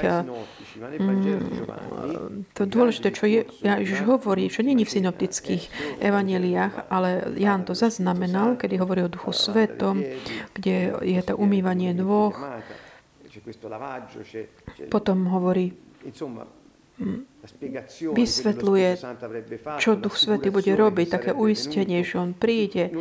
to 2.54 2.64
dôležité, 2.66 3.14
čo 3.14 3.30
je, 3.30 3.46
Ježiš 3.62 4.02
hovorí, 4.10 4.50
čo 4.50 4.66
není 4.66 4.86
v 4.86 4.94
synoptických 4.94 5.64
evaneliách, 6.02 6.90
ale 6.90 7.34
Ján 7.38 7.66
to 7.68 7.78
zaznamenal, 7.78 8.58
kedy 8.58 8.82
hovorí 8.82 9.06
o 9.06 9.12
Duchu 9.12 9.32
Svetom, 9.34 10.02
kde 10.54 10.98
je 11.06 11.22
to 11.22 11.38
umývanie 11.38 11.94
dvoch. 11.94 12.38
Potom 14.90 15.18
hovorí, 15.30 15.74
vysvetľuje, 18.14 18.90
čo 19.82 19.98
Duch 20.00 20.16
Svety 20.16 20.54
bude 20.54 20.72
robiť, 20.72 21.08
také 21.10 21.32
uistenie, 21.34 22.06
že 22.06 22.22
On 22.22 22.32
príde. 22.32 22.94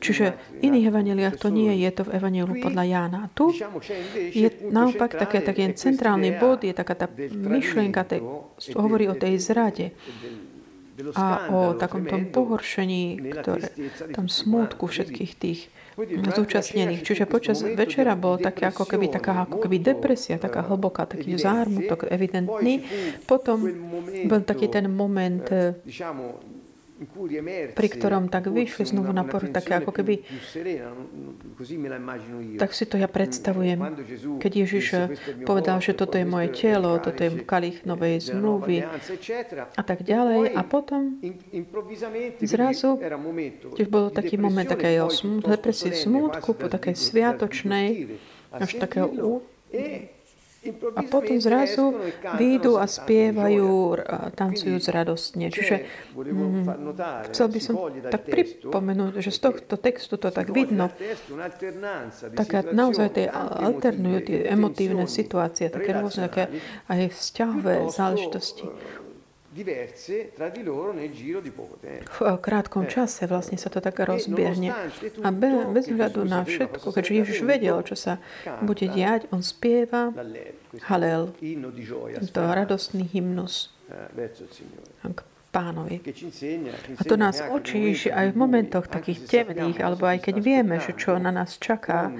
Čiže 0.00 0.24
v 0.60 0.70
iných 0.70 0.88
evaneliách 0.88 1.36
to 1.36 1.52
nie 1.52 1.74
je, 1.82 1.88
to 1.92 2.02
v 2.08 2.14
evaneliu 2.16 2.56
podľa 2.62 2.84
Jána. 2.86 3.18
A 3.26 3.28
tu 3.28 3.52
je 4.14 4.48
naopak 4.70 5.18
také, 5.18 5.44
taký 5.44 5.68
centrálny 5.76 6.38
bod, 6.38 6.64
je 6.64 6.72
taká 6.72 6.94
tá 6.94 7.06
myšlienka, 7.34 8.06
tej, 8.06 8.22
hovorí 8.72 9.10
o 9.10 9.18
tej 9.18 9.36
zrade 9.36 9.92
a 11.14 11.26
o 11.50 11.60
takom 11.74 12.06
tom 12.06 12.28
pohoršení, 12.28 13.18
ktoré, 13.40 13.68
tom 14.12 14.26
smútku 14.28 14.86
všetkých 14.86 15.32
tých 15.36 15.60
zúčastnených. 16.36 17.04
Čiže 17.04 17.24
počas 17.28 17.60
večera 17.60 18.16
bol 18.16 18.40
také 18.40 18.68
ako 18.68 18.88
keby 18.88 19.12
taká 19.12 19.44
ako 19.44 19.60
keby 19.60 19.82
depresia, 19.82 20.40
taká 20.40 20.64
hlboká, 20.64 21.04
taký 21.04 21.36
zármutok 21.36 22.08
evidentný. 22.08 22.84
Potom 23.28 23.60
bol 24.26 24.40
taký 24.46 24.72
ten 24.72 24.88
moment 24.88 25.44
pri 27.72 27.88
ktorom 27.88 28.28
tak 28.28 28.52
vyšli 28.52 28.84
znovu 28.84 29.08
na 29.16 29.24
por, 29.24 29.48
také 29.48 29.80
ako 29.80 29.88
keby... 29.88 30.20
Tak 32.60 32.70
si 32.76 32.84
to 32.84 33.00
ja 33.00 33.08
predstavujem. 33.08 33.80
Keď 34.36 34.52
Ježiš 34.52 34.86
povedal, 35.48 35.80
že 35.80 35.96
toto 35.96 36.20
je 36.20 36.28
moje 36.28 36.52
telo, 36.52 37.00
toto 37.00 37.16
je 37.24 37.40
kalich 37.48 37.88
novej 37.88 38.20
zmluvy 38.20 38.84
a 39.76 39.82
tak 39.82 40.04
ďalej. 40.04 40.52
A 40.52 40.60
potom 40.60 41.16
zrazu, 42.44 43.00
tiež 43.80 43.88
bol 43.88 44.12
taký 44.12 44.36
moment 44.36 44.68
takého 44.68 45.08
depresie 45.40 45.96
smútku, 45.96 46.52
po 46.52 46.68
takej 46.68 47.00
sviatočnej, 47.00 48.20
až 48.52 48.76
takého 48.76 49.40
a 50.92 51.00
potom 51.08 51.40
zrazu 51.40 51.96
výjdu 52.36 52.76
a 52.76 52.84
spievajú, 52.84 53.96
tancujúc 54.36 54.84
radostne. 54.92 55.48
Čiže 55.48 55.88
mm, 56.12 56.68
chcel 57.32 57.46
by 57.48 57.60
som 57.64 57.74
tak 58.12 58.28
pripomenúť, 58.28 59.24
že 59.24 59.32
z 59.32 59.40
tohto 59.40 59.80
textu 59.80 60.20
to 60.20 60.28
tak 60.28 60.52
vidno. 60.52 60.92
Také 62.36 62.60
naozaj 62.76 63.08
tie 63.16 63.26
alternujú 63.32 64.18
tie 64.28 64.38
emotívne 64.52 65.08
situácie, 65.08 65.72
také 65.72 65.96
rôzne 65.96 66.28
také 66.28 66.52
aj 66.92 67.08
vzťahové 67.08 67.88
záležitosti 67.88 68.68
V 69.50 69.66
krátkom 72.38 72.86
eh, 72.86 72.90
čase 72.90 73.26
vlastne 73.26 73.58
sa 73.58 73.66
to 73.66 73.82
tak 73.82 73.98
e 73.98 74.06
rozbiehne. 74.06 74.70
A 75.26 75.28
be, 75.34 75.66
bez 75.74 75.90
hľadu 75.90 76.22
na 76.22 76.46
všetko, 76.46 76.94
keďže 76.94 77.12
Ježiš 77.18 77.38
vedel, 77.42 77.82
čo 77.82 77.98
sa 77.98 78.22
bude 78.62 78.86
diať, 78.86 79.26
on 79.34 79.42
spieva 79.42 80.14
Halel, 80.86 81.34
to 82.30 82.40
radostný 82.46 83.10
hymnus. 83.10 83.74
K 83.90 85.02
eh, 85.02 85.39
pánovi. 85.50 85.98
A 86.94 87.02
to 87.02 87.18
nás 87.18 87.42
učí, 87.42 87.94
že 87.94 88.14
aj 88.14 88.32
v 88.32 88.36
momentoch 88.38 88.86
takých 88.86 89.26
temných, 89.26 89.82
alebo 89.82 90.06
aj 90.06 90.30
keď 90.30 90.36
vieme, 90.38 90.78
že 90.78 90.94
čo 90.94 91.18
na 91.18 91.34
nás 91.34 91.58
čaká, 91.58 92.14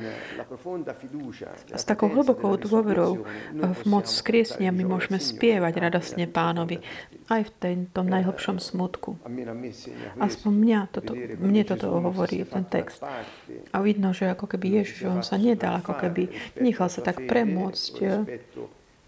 s 1.70 1.84
takou 1.86 2.10
hlbokou 2.10 2.58
dôverou 2.58 3.22
v 3.54 3.82
moc 3.86 4.10
skriesnia 4.10 4.74
my 4.74 4.82
môžeme 4.82 5.22
spievať 5.22 5.74
radostne 5.78 6.26
pánovi 6.26 6.82
aj 7.30 7.46
v 7.46 7.50
tom 7.94 8.10
najhlbšom 8.10 8.58
smutku. 8.58 9.22
Aspoň 10.18 10.52
mňa 10.52 10.80
toto, 10.90 11.14
mne 11.14 11.62
toto 11.62 11.86
hovorí 12.02 12.42
ten 12.42 12.66
text. 12.66 12.98
A 13.70 13.76
vidno, 13.78 14.10
že 14.10 14.26
ako 14.34 14.50
keby 14.50 14.82
Ježiš, 14.82 15.06
on 15.06 15.22
sa 15.22 15.38
nedal, 15.38 15.78
ako 15.78 15.94
keby 15.94 16.28
nechal 16.58 16.90
sa 16.90 17.06
tak 17.06 17.22
premôcť 17.30 17.94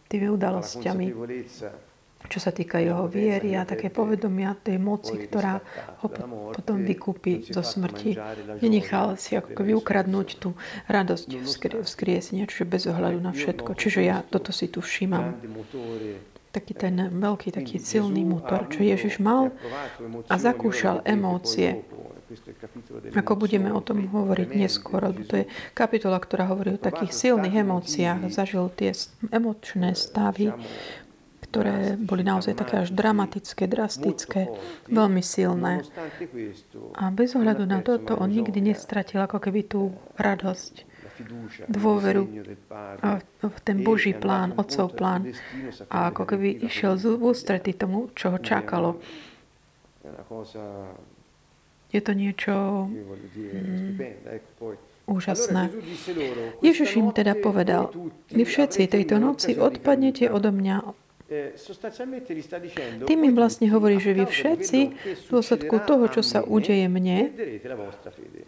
tými 0.07 0.29
udalosťami 0.31 1.07
čo 2.29 2.39
sa 2.39 2.51
týka 2.55 2.79
jeho 2.79 3.07
viery 3.11 3.57
a 3.59 3.67
také 3.67 3.91
povedomia 3.91 4.55
tej 4.59 4.79
moci, 4.79 5.17
ktorá 5.19 5.63
ho 6.03 6.09
potom 6.53 6.83
vykúpi 6.83 7.51
zo 7.51 7.63
smrti. 7.65 8.19
Nenechal 8.63 9.17
si 9.19 9.39
ako 9.39 9.57
keby 9.57 9.73
ukradnúť 9.79 10.29
tú 10.39 10.55
radosť 10.87 11.29
vzkriesenia, 11.83 12.47
čiže 12.47 12.65
bez 12.69 12.87
ohľadu 12.87 13.19
na 13.19 13.33
všetko. 13.35 13.75
Čiže 13.75 14.01
ja 14.07 14.23
toto 14.23 14.51
si 14.51 14.69
tu 14.71 14.81
všímam. 14.85 15.39
Taký 16.53 16.73
ten 16.77 16.97
veľký, 17.09 17.49
taký 17.49 17.81
silný 17.81 18.29
motor, 18.29 18.69
čo 18.69 18.85
Ježiš 18.85 19.25
mal 19.25 19.57
a 20.29 20.35
zakúšal 20.37 21.01
emócie. 21.09 21.81
Ako 23.13 23.37
budeme 23.37 23.69
o 23.77 23.85
tom 23.85 24.09
hovoriť 24.09 24.49
neskôr, 24.57 25.05
lebo 25.05 25.21
to 25.25 25.45
je 25.45 25.51
kapitola, 25.77 26.17
ktorá 26.17 26.49
hovorí 26.49 26.77
o 26.77 26.81
takých 26.81 27.13
silných 27.13 27.61
emóciách. 27.61 28.33
Zažil 28.33 28.73
tie 28.73 28.97
emočné 29.29 29.93
stavy, 29.93 30.49
ktoré 31.53 32.01
boli 32.01 32.25
naozaj 32.25 32.57
také 32.57 32.81
až 32.81 32.97
dramatické, 32.97 33.69
drastické, 33.69 34.49
veľmi 34.89 35.21
silné. 35.21 35.85
A 36.97 37.13
bez 37.13 37.37
ohľadu 37.37 37.69
na 37.69 37.85
toto, 37.85 38.17
on 38.17 38.33
nikdy 38.33 38.65
nestratil 38.65 39.21
ako 39.21 39.37
keby 39.37 39.69
tú 39.69 39.93
radosť, 40.17 40.89
dôveru 41.69 42.25
v 43.45 43.59
ten 43.61 43.85
Boží 43.85 44.17
plán, 44.17 44.57
Otcov 44.57 44.97
plán 44.97 45.29
a 45.93 46.09
ako 46.09 46.25
keby 46.25 46.65
išiel 46.65 46.97
z 46.97 47.21
ústrety 47.21 47.77
tomu, 47.77 48.09
čo 48.17 48.33
ho 48.33 48.39
čakalo. 48.41 48.97
Je 51.93 52.01
to 52.01 52.17
niečo 52.17 52.89
mm, 52.89 54.01
úžasné. 55.05 55.69
Ježiš 56.65 56.97
im 56.97 57.13
teda 57.13 57.37
povedal, 57.37 57.93
vy 58.33 58.43
všetci 58.49 58.89
tejto 58.89 59.21
noci 59.21 59.61
odpadnete 59.61 60.33
odo 60.33 60.49
mňa 60.49 60.77
Eh, 61.33 63.09
Tým 63.09 63.21
im 63.25 63.33
vlastne 63.33 63.67
hovorí, 63.73 63.97
že 63.97 64.13
vy 64.13 64.29
všetci 64.29 64.79
v 64.93 65.29
dôsledku 65.33 65.81
toho, 65.89 66.05
čo 66.13 66.21
sa 66.21 66.45
udeje 66.45 66.85
mne, 66.93 67.33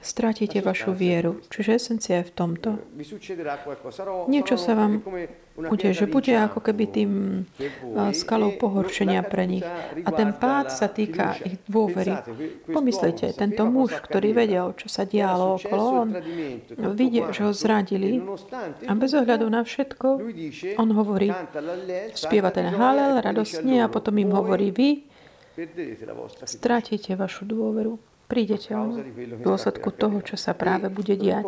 stratíte 0.04 0.60
vašu 0.60 0.92
vieru. 0.92 1.40
Čiže 1.48 1.80
esencia 1.80 2.20
je 2.20 2.28
v 2.28 2.32
tomto. 2.36 2.70
Niečo 4.28 4.60
sa 4.60 4.76
vám 4.76 5.00
bude, 5.54 5.88
že 5.94 6.10
bude 6.10 6.34
ako 6.34 6.58
keby 6.58 6.84
tým 6.90 7.10
skalou 8.10 8.58
pohoršenia 8.58 9.22
pre 9.22 9.46
nich. 9.46 9.66
A 10.02 10.10
ten 10.10 10.34
pád 10.34 10.74
sa 10.74 10.90
týka 10.90 11.38
ich 11.46 11.62
dôvery. 11.70 12.14
Pomyslite, 12.66 13.30
tento 13.38 13.62
muž, 13.70 13.94
ktorý 14.02 14.34
vedel, 14.34 14.74
čo 14.74 14.90
sa 14.90 15.06
dialo 15.06 15.62
okolo, 15.62 15.86
on 16.02 16.10
vidie, 16.98 17.22
že 17.30 17.46
ho 17.46 17.52
zradili. 17.54 18.18
A 18.86 18.92
bez 18.98 19.14
ohľadu 19.14 19.46
na 19.46 19.62
všetko, 19.62 20.08
on 20.78 20.88
hovorí, 20.90 21.30
spieva 22.18 22.50
ten 22.50 22.74
halel 22.74 23.22
radostne 23.22 23.82
a 23.82 23.86
potom 23.86 24.18
im 24.18 24.34
hovorí, 24.34 24.74
vy 24.74 25.06
stratíte 26.44 27.14
vašu 27.14 27.46
dôveru 27.46 28.13
prídete 28.24 28.74
v 28.74 29.42
dôsledku 29.44 29.92
toho, 29.94 30.20
čo 30.24 30.34
sa 30.34 30.56
práve 30.56 30.88
bude 30.88 31.14
diať. 31.14 31.44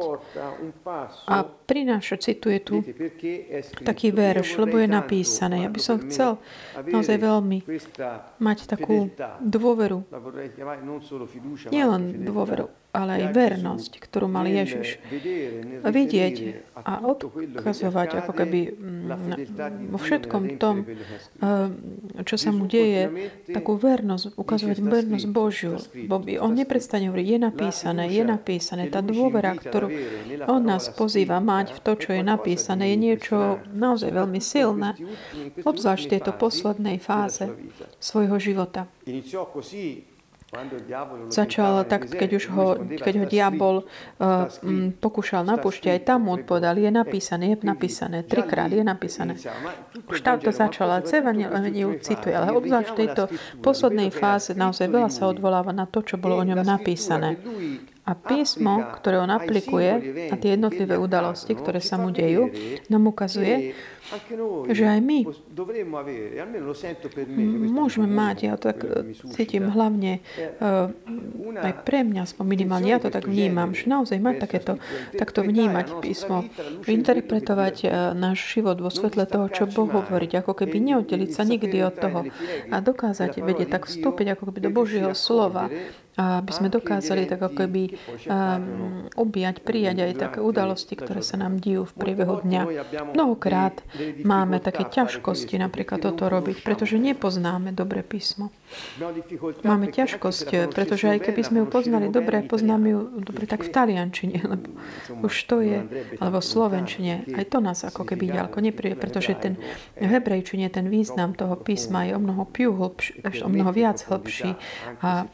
A 1.26 1.42
prináša, 1.44 2.20
cituje 2.20 2.58
tu 2.62 2.84
taký 3.82 4.12
verš, 4.12 4.60
lebo 4.60 4.78
je 4.78 4.88
napísané. 4.88 5.66
Ja 5.66 5.70
by 5.72 5.80
som 5.80 5.96
chcel 6.04 6.38
naozaj 6.76 7.16
veľmi 7.18 7.58
mať 8.38 8.58
takú 8.70 9.10
dôveru. 9.40 10.04
Nie 11.72 11.84
len 11.88 12.02
dôveru, 12.22 12.70
ale 12.96 13.20
aj 13.20 13.24
vernosť, 13.36 13.92
ktorú 14.00 14.24
mal 14.32 14.48
Ježiš. 14.48 14.96
Vidieť 15.84 16.36
a 16.80 17.04
odkazovať 17.04 18.24
ako 18.24 18.32
keby 18.32 18.60
mm, 18.72 19.92
vo 19.92 19.98
všetkom 20.00 20.56
tom, 20.56 20.88
eh, 20.88 21.68
čo 22.24 22.36
sa 22.40 22.56
mu 22.56 22.64
deje, 22.64 23.32
takú 23.52 23.76
vernosť, 23.76 24.32
ukazovať 24.40 24.78
vernosť 24.80 25.26
Božiu. 25.28 25.76
Bo 26.08 26.24
on 26.40 26.52
neprestane 26.56 27.12
hovoriť, 27.12 27.26
je 27.28 27.38
napísané, 27.38 28.02
je 28.08 28.22
napísané. 28.24 28.88
Tá 28.88 29.04
dôvera, 29.04 29.52
ktorú 29.52 29.92
on 30.48 30.64
nás 30.64 30.88
pozýva 30.88 31.36
mať 31.44 31.76
v 31.76 31.78
to, 31.84 31.92
čo 32.00 32.10
je 32.16 32.22
napísané, 32.24 32.96
je 32.96 32.98
niečo 32.98 33.36
naozaj 33.76 34.08
veľmi 34.08 34.40
silné, 34.40 34.96
obzvlášť 35.60 36.02
v 36.08 36.12
tejto 36.16 36.32
poslednej 36.32 36.96
fáze 36.96 37.52
svojho 38.00 38.40
života. 38.40 38.88
Začal 41.26 41.90
tak, 41.90 42.06
keď 42.06 42.30
už 42.38 42.44
ho, 42.54 42.78
keď 43.02 43.14
ho 43.18 43.26
diabol 43.26 43.76
uh, 43.82 44.46
pokúšal 45.02 45.42
na 45.42 45.58
púšte, 45.58 45.90
aj 45.90 46.06
tam 46.06 46.30
mu 46.30 46.38
odpovedal, 46.38 46.78
je 46.78 46.86
napísané, 46.86 47.58
je 47.58 47.66
napísané, 47.66 48.22
trikrát 48.22 48.70
je 48.70 48.86
napísané. 48.86 49.34
Už 50.06 50.22
to 50.22 50.54
začalo, 50.54 50.96
ale 50.96 51.02
Cevaniu 51.02 51.98
cituje, 51.98 52.30
ale 52.30 52.54
obzvlášť 52.54 52.88
v 52.94 52.98
tejto 53.02 53.22
poslednej 53.58 54.14
fáze 54.14 54.54
naozaj 54.54 54.86
veľa 54.86 55.10
sa 55.10 55.26
odvoláva 55.26 55.74
na 55.74 55.82
to, 55.90 56.06
čo 56.06 56.14
bolo 56.14 56.38
o 56.38 56.46
ňom 56.46 56.62
napísané. 56.62 57.42
A 58.06 58.14
písmo, 58.14 58.86
ktoré 59.02 59.18
on 59.18 59.34
aplikuje 59.34 59.90
a 60.30 60.38
tie 60.38 60.54
jednotlivé 60.54 60.94
udalosti, 60.94 61.58
ktoré 61.58 61.82
sa 61.82 61.98
mu 61.98 62.14
dejú, 62.14 62.54
nám 62.86 63.10
ukazuje, 63.10 63.74
že 64.70 64.84
aj 64.86 65.00
my. 65.02 65.20
Môžeme 67.70 68.06
mať, 68.06 68.36
ja 68.46 68.54
to 68.54 68.70
tak 68.70 68.78
cítim 69.34 69.70
hlavne 69.70 70.22
uh, 70.62 70.90
aj 71.62 71.72
pre 71.82 72.02
mňa, 72.06 72.22
minimálne, 72.42 72.88
ja 72.90 73.02
to 73.02 73.10
tak 73.10 73.26
vnímam, 73.26 73.74
že 73.74 73.90
naozaj 73.90 74.18
mať 74.22 74.36
takéto, 74.42 74.72
takto 75.14 75.42
vnímať 75.42 75.98
písmo, 76.02 76.46
interpretovať 76.86 77.76
uh, 77.86 77.90
náš 78.14 78.42
život 78.56 78.78
vo 78.78 78.90
svetle 78.90 79.26
toho, 79.26 79.50
čo 79.50 79.66
Boh 79.66 79.90
hovorí, 79.90 80.30
ako 80.30 80.54
keby 80.54 80.78
neoddeliť 80.82 81.30
sa 81.30 81.42
nikdy 81.42 81.82
od 81.82 81.94
toho 81.98 82.20
a 82.70 82.76
dokázať 82.78 83.42
vedieť 83.42 83.68
tak 83.74 83.90
vstúpiť 83.90 84.38
ako 84.38 84.50
keby 84.50 84.58
do 84.66 84.70
Božieho 84.70 85.12
slova. 85.14 85.68
Aby 86.16 86.48
sme 86.48 86.72
dokázali 86.72 87.28
tak 87.28 87.44
ako 87.44 87.60
keby 87.60 87.92
um, 88.24 89.04
objať, 89.20 89.60
prijať 89.60 90.00
aj 90.00 90.12
také 90.16 90.40
udalosti, 90.40 90.96
ktoré 90.96 91.20
sa 91.20 91.36
nám 91.36 91.60
dijú 91.60 91.84
v 91.84 91.92
priebehu 91.92 92.40
dňa. 92.40 92.62
Mnohokrát 93.12 93.84
máme 94.22 94.62
také 94.62 94.84
ťažkosti 94.86 95.58
napríklad 95.60 96.02
toto 96.02 96.28
robiť, 96.28 96.62
pretože 96.62 96.96
nepoznáme 96.96 97.72
dobre 97.72 98.02
písmo. 98.06 98.50
Máme 99.62 99.90
ťažkosť, 99.90 100.74
pretože 100.74 101.06
aj 101.06 101.30
keby 101.30 101.40
sme 101.42 101.58
ju 101.62 101.66
poznali 101.70 102.10
dobre, 102.10 102.42
poznáme 102.42 102.86
ju 102.90 103.00
dobre 103.22 103.46
tak 103.46 103.62
v 103.66 103.70
taliančine, 103.70 104.38
lebo 104.52 104.68
už 105.22 105.34
to 105.46 105.62
je, 105.62 105.86
alebo 106.18 106.38
v 106.42 106.46
slovenčine, 106.46 107.14
aj 107.34 107.44
to 107.50 107.58
nás 107.62 107.82
ako 107.86 108.02
keby 108.02 108.32
ďalko 108.32 108.58
nepríde, 108.62 108.96
pretože 108.98 109.34
ten 109.38 109.54
hebrejčine 109.96 110.68
ten 110.68 110.90
význam 110.90 111.32
toho 111.34 111.56
písma 111.56 112.06
je 112.10 112.12
o 112.16 112.20
mnoho, 112.20 112.44
più 112.46 112.74
hlbší, 112.74 113.22
o 113.42 113.48
mnoho 113.48 113.70
viac 113.72 114.02
hlbší 114.06 114.54
a 115.02 115.26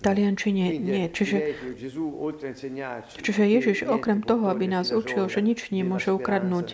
taliančine 0.00 0.80
nie. 0.80 1.04
Čiže, 1.12 1.36
čiže 3.20 3.42
Ježiš 3.44 3.78
okrem 3.84 4.24
toho, 4.24 4.48
aby 4.48 4.64
nás 4.64 4.88
učil, 4.88 5.28
že 5.28 5.44
nič 5.44 5.68
nemôže 5.68 6.08
ukradnúť 6.16 6.68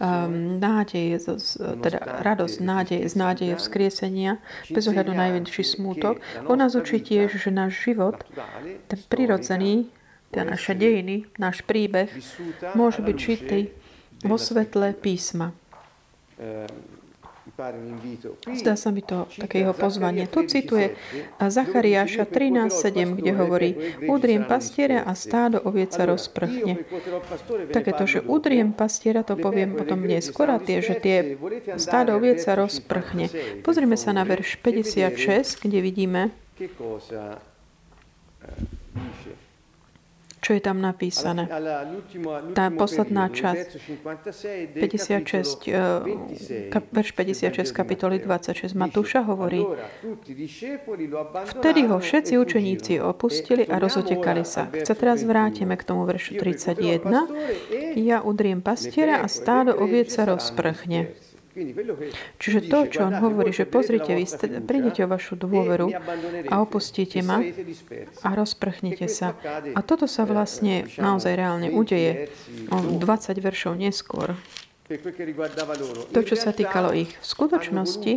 um, 0.00 0.56
nádej, 0.56 1.20
teda 1.60 1.98
radosť 2.24 2.56
nádej, 2.64 3.00
z 3.04 3.14
nádeje 3.14 3.54
vzkriesenia, 3.60 4.40
bez 4.72 4.88
ohľadu 4.88 5.12
na 5.12 5.26
najväčší 5.26 5.64
smútok, 5.76 6.22
on 6.46 6.56
nás 6.62 6.78
učí 6.78 7.02
tiež, 7.02 7.36
že 7.36 7.50
náš 7.50 7.76
život, 7.82 8.22
ten 8.88 9.00
prirodzený, 9.10 9.90
tie 10.30 10.42
naše 10.46 10.72
dejiny, 10.78 11.26
náš 11.36 11.66
príbeh, 11.66 12.08
môže 12.78 13.02
byť 13.02 13.16
žitý 13.18 13.60
vo 14.24 14.38
svetle 14.38 14.94
písma. 14.96 15.52
Ehm, 17.56 17.96
Zdá 18.52 18.76
sa 18.76 18.92
mi 18.92 19.00
to 19.00 19.24
také 19.40 19.64
jeho 19.64 19.72
pozvanie. 19.72 20.28
Tu 20.28 20.44
cituje 20.44 20.92
Zachariáša 21.40 22.28
13.7, 22.28 23.16
kde 23.16 23.32
hovorí 23.32 23.70
Udriem 24.04 24.44
pastiera 24.44 25.00
a 25.00 25.16
stádo 25.16 25.64
oviec 25.64 25.96
sa 25.96 26.04
rozprchne. 26.04 26.84
Takéto, 27.72 28.04
že 28.04 28.20
udriem 28.20 28.76
pastiera, 28.76 29.24
to 29.24 29.40
poviem 29.40 29.72
potom 29.72 30.04
neskôr 30.04 30.52
a 30.52 30.60
tie, 30.60 30.84
že 30.84 31.00
tie 31.00 31.40
stádo 31.80 32.20
oviec 32.20 32.44
sa 32.44 32.60
rozprchne. 32.60 33.32
Pozrime 33.64 33.96
sa 33.96 34.12
na 34.12 34.28
verš 34.28 34.60
56, 34.60 35.64
kde 35.64 35.78
vidíme 35.80 36.36
čo 40.46 40.54
je 40.54 40.62
tam 40.62 40.78
napísané. 40.78 41.50
Tá 42.54 42.70
posledná 42.70 43.26
časť, 43.26 43.82
56, 44.78 45.66
eh, 45.66 46.70
verš 46.70 47.10
56 47.18 47.74
kapitoly 47.74 48.22
26 48.22 48.78
Matúša 48.78 49.26
hovorí, 49.26 49.66
vtedy 51.50 51.90
ho 51.90 51.98
všetci 51.98 52.38
učeníci 52.38 53.02
opustili 53.02 53.66
a 53.66 53.82
rozotekali 53.82 54.46
sa. 54.46 54.70
Sa 54.70 54.94
teraz 54.94 55.26
vrátime 55.26 55.74
k 55.74 55.82
tomu 55.82 56.06
veršu 56.06 56.38
31. 56.38 57.26
Ja 57.98 58.22
udriem 58.22 58.62
pastiera 58.62 59.18
a 59.18 59.26
stádo 59.26 59.74
oviec 59.74 60.14
sa 60.14 60.30
rozprchne. 60.30 61.25
Čiže 62.36 62.68
to, 62.68 62.78
čo 62.92 63.00
on 63.08 63.16
hovorí, 63.16 63.48
že 63.48 63.64
pozrite, 63.64 64.12
vy 64.12 64.28
prídete 64.68 65.00
o 65.04 65.08
vašu 65.08 65.40
dôveru 65.40 65.88
a 66.52 66.54
opustíte 66.60 67.24
ma 67.24 67.40
a 68.20 68.28
rozprchnite 68.36 69.08
sa. 69.08 69.32
A 69.72 69.80
toto 69.80 70.04
sa 70.04 70.28
vlastne 70.28 70.84
naozaj 71.00 71.32
reálne 71.32 71.72
udeje 71.72 72.28
o 72.68 72.76
20 73.00 73.40
veršov 73.40 73.72
neskôr. 73.80 74.36
To, 76.14 76.20
čo 76.22 76.38
sa 76.38 76.54
týkalo 76.54 76.94
ich 76.94 77.10
v 77.10 77.26
skutočnosti, 77.26 78.12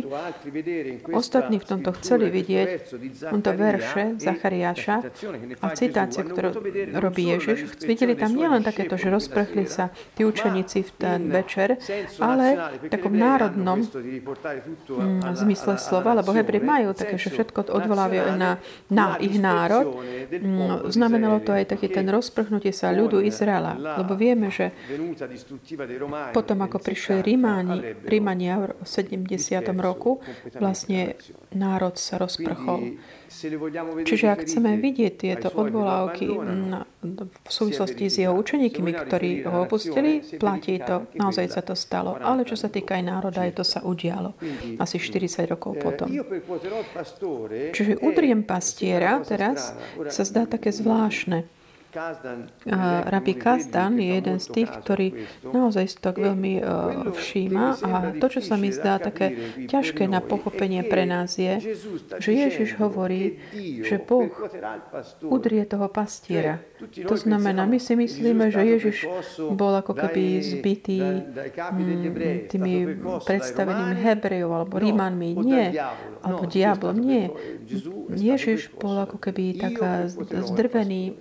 ostatní 1.10 1.58
v 1.58 1.66
tomto 1.66 1.90
chceli 1.98 2.30
vidieť 2.30 2.68
tomto 3.26 3.50
verše 3.58 4.14
Zachariáša 4.22 4.96
a 5.58 5.66
citácie, 5.74 6.22
ktorú 6.22 6.62
robí 6.94 7.26
Ježiš. 7.34 7.74
Videli 7.82 8.14
tam 8.14 8.38
nielen 8.38 8.62
takéto, 8.62 8.94
že 8.94 9.10
rozprchli 9.10 9.66
sa 9.66 9.90
tí 10.14 10.22
učeníci 10.22 10.86
v 10.86 10.90
ten 10.94 11.20
večer, 11.26 11.74
ale 12.22 12.78
v 12.78 12.90
takom 12.92 13.18
národnom 13.18 13.82
mm, 13.82 15.34
zmysle 15.42 15.74
slova, 15.74 16.14
lebo 16.14 16.30
Hebri 16.30 16.62
majú 16.62 16.94
také, 16.94 17.18
že 17.18 17.34
všetko 17.34 17.66
odvolávajú 17.66 18.38
na, 18.38 18.62
na 18.86 19.18
ich 19.18 19.34
národ. 19.42 19.98
Mm, 20.30 20.86
znamenalo 20.86 21.42
to 21.42 21.50
aj 21.50 21.66
taký 21.66 21.90
ten 21.90 22.06
rozprchnutie 22.06 22.70
sa 22.70 22.94
ľudu 22.94 23.18
Izraela, 23.26 23.74
lebo 23.74 24.14
vieme, 24.14 24.54
že 24.54 24.70
potom 26.30 26.59
potom, 26.60 26.68
ako 26.68 26.78
prišli 26.84 27.16
Rímani, 27.24 27.78
Rímania 28.04 28.60
v 28.60 28.84
70. 28.84 29.64
roku, 29.80 30.20
vlastne 30.60 31.16
národ 31.56 31.96
sa 31.96 32.20
rozprchol. 32.20 33.00
Čiže 34.04 34.26
ak 34.28 34.44
chceme 34.44 34.76
vidieť 34.76 35.12
tieto 35.16 35.48
odvolávky 35.54 36.28
v 37.24 37.50
súvislosti 37.50 38.12
s 38.12 38.20
jeho 38.20 38.36
učeníkmi, 38.36 38.90
ktorí 38.92 39.48
ho 39.48 39.64
opustili, 39.64 40.20
platí 40.36 40.76
to, 40.82 41.08
naozaj 41.16 41.46
sa 41.48 41.62
to 41.64 41.72
stalo. 41.72 42.20
Ale 42.20 42.44
čo 42.44 42.58
sa 42.58 42.68
týka 42.68 43.00
aj 43.00 43.04
národa, 43.08 43.46
aj 43.48 43.56
to 43.56 43.64
sa 43.64 43.80
udialo 43.80 44.36
asi 44.76 45.00
40 45.00 45.48
rokov 45.48 45.80
potom. 45.80 46.10
Čiže 47.72 48.02
udriem 48.04 48.44
pastiera 48.44 49.22
teraz 49.24 49.72
sa 50.12 50.22
zdá 50.26 50.44
také 50.44 50.74
zvláštne. 50.74 51.59
Rabbi 53.06 53.34
Kazdan 53.34 53.98
je 53.98 54.08
jeden 54.22 54.38
z 54.38 54.46
tých, 54.50 54.70
ktorý 54.70 55.06
naozaj 55.42 55.84
si 55.90 55.98
tak 55.98 56.22
veľmi 56.22 56.62
uh, 56.62 57.10
všíma 57.10 57.64
a 57.82 57.90
to, 58.16 58.26
čo 58.38 58.40
sa 58.40 58.54
mi 58.54 58.70
zdá 58.70 59.02
také 59.02 59.56
ťažké 59.66 60.06
na 60.06 60.22
pochopenie 60.22 60.86
pre 60.86 61.04
nás 61.04 61.34
je, 61.34 61.74
že 62.22 62.30
Ježiš 62.30 62.78
hovorí, 62.78 63.42
že 63.82 63.98
Boh 63.98 64.30
udrie 65.26 65.66
toho 65.66 65.90
pastiera. 65.90 66.62
To 66.80 67.16
znamená, 67.16 67.68
my 67.68 67.76
si 67.76 67.92
myslíme, 67.92 68.48
že 68.48 68.62
Ježiš 68.64 68.96
bol 69.52 69.76
ako 69.76 69.92
keby 69.92 70.40
zbytý 70.40 70.98
mm, 71.00 72.48
tými 72.48 72.74
predstavenými 73.20 73.94
Hebrejov 74.00 74.52
alebo 74.64 74.80
Rímanmi. 74.80 75.36
Nie. 75.44 75.76
Alebo 76.24 76.48
diablom. 76.48 76.96
Nie. 76.96 77.28
Ježiš 78.16 78.72
bol 78.80 78.96
ako 78.96 79.20
keby 79.20 79.60
tak 79.60 79.74
zdrvený 80.30 81.20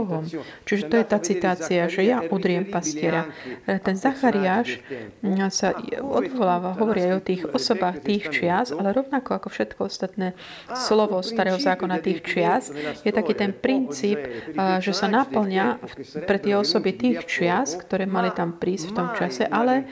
Bohom. 0.00 0.24
Čiže 0.64 0.88
to 0.88 0.94
je 0.96 1.04
tá 1.04 1.18
citácia, 1.20 1.84
že 1.92 2.08
ja 2.08 2.24
udriem 2.24 2.64
pastiera. 2.64 3.28
Ten 3.68 4.00
Zachariáš 4.00 4.80
sa 5.52 5.76
odvoláva, 6.00 6.72
hovorí 6.80 7.04
aj 7.04 7.14
o 7.20 7.22
tých 7.22 7.42
osobách 7.44 8.00
tých 8.00 8.32
čias, 8.32 8.72
ale 8.72 8.96
rovnako 8.96 9.36
ako 9.36 9.48
všetko 9.52 9.80
ostatné 9.84 10.32
slovo 10.72 11.20
starého 11.20 11.60
zákona 11.60 12.00
tých 12.00 12.24
čias, 12.24 12.72
je 13.04 13.12
taký 13.12 13.36
ten 13.36 13.52
princíp, 13.52 14.16
že 14.80 14.92
sa 14.96 15.10
naplňa 15.10 15.82
pre 16.24 16.38
tie 16.40 16.56
osoby 16.56 16.96
tých 16.96 17.28
čias, 17.28 17.76
ktoré 17.76 18.08
mali 18.08 18.32
tam 18.32 18.56
prísť 18.56 18.84
v 18.90 18.94
tom 18.96 19.08
čase, 19.12 19.44
ale 19.44 19.84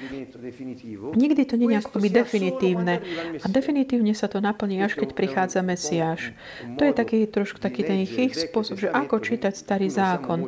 nikdy 1.18 1.42
to 1.44 1.60
nie 1.60 1.76
je 1.76 1.78
akoby 1.84 2.08
definitívne. 2.08 2.94
A 3.42 3.46
definitívne 3.50 4.16
sa 4.16 4.30
to 4.30 4.40
naplní, 4.40 4.80
až 4.80 4.96
keď 4.96 5.12
prichádza 5.12 5.60
Mesiáš. 5.60 6.32
To 6.78 6.86
je 6.86 6.94
taký 6.96 7.26
trošku 7.28 7.60
taký 7.60 7.84
ten 7.84 8.06
ich 8.06 8.14
spôsob, 8.38 8.78
že 8.78 8.88
ako 8.88 9.18
čítať 9.18 9.52
starý 9.52 9.90
zákon. 9.98 10.38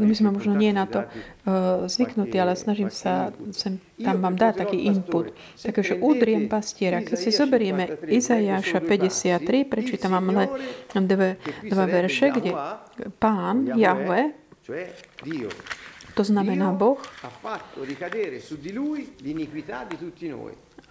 My 0.00 0.14
sme 0.16 0.32
možno 0.32 0.56
nie 0.56 0.72
na 0.72 0.88
to 0.88 1.04
uh, 1.04 1.84
zvyknutí, 1.84 2.40
ale 2.40 2.56
snažím 2.56 2.88
sa 2.88 3.36
sem, 3.52 3.76
tam 4.00 4.24
vám 4.24 4.40
dať 4.40 4.64
taký 4.64 4.88
input. 4.88 5.36
Takže 5.60 6.00
udriem 6.00 6.48
pastiera. 6.48 7.04
Keď 7.04 7.16
si 7.20 7.30
zoberieme 7.30 8.00
Izajáša 8.08 8.80
53, 8.80 9.68
prečítam 9.68 10.16
vám 10.16 10.32
len 10.32 10.48
dve, 11.04 11.36
dva 11.68 11.84
verše, 11.84 12.32
kde 12.32 12.56
pán, 13.20 13.76
Jahve, 13.76 14.32
to 16.14 16.24
znamená 16.24 16.72
Boh, 16.72 17.00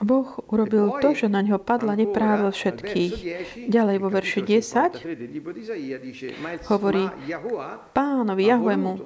Boh 0.02 0.26
urobil 0.50 0.98
to, 0.98 1.14
že 1.14 1.30
na 1.30 1.46
ňo 1.46 1.62
padla 1.62 1.94
neprávo 1.94 2.50
všetkých. 2.50 3.14
Ďalej 3.70 3.98
vo 4.02 4.10
verši 4.10 4.42
10 4.42 4.98
hovorí, 6.74 7.06
pánovi 7.94 8.44
Jahvemu 8.50 9.06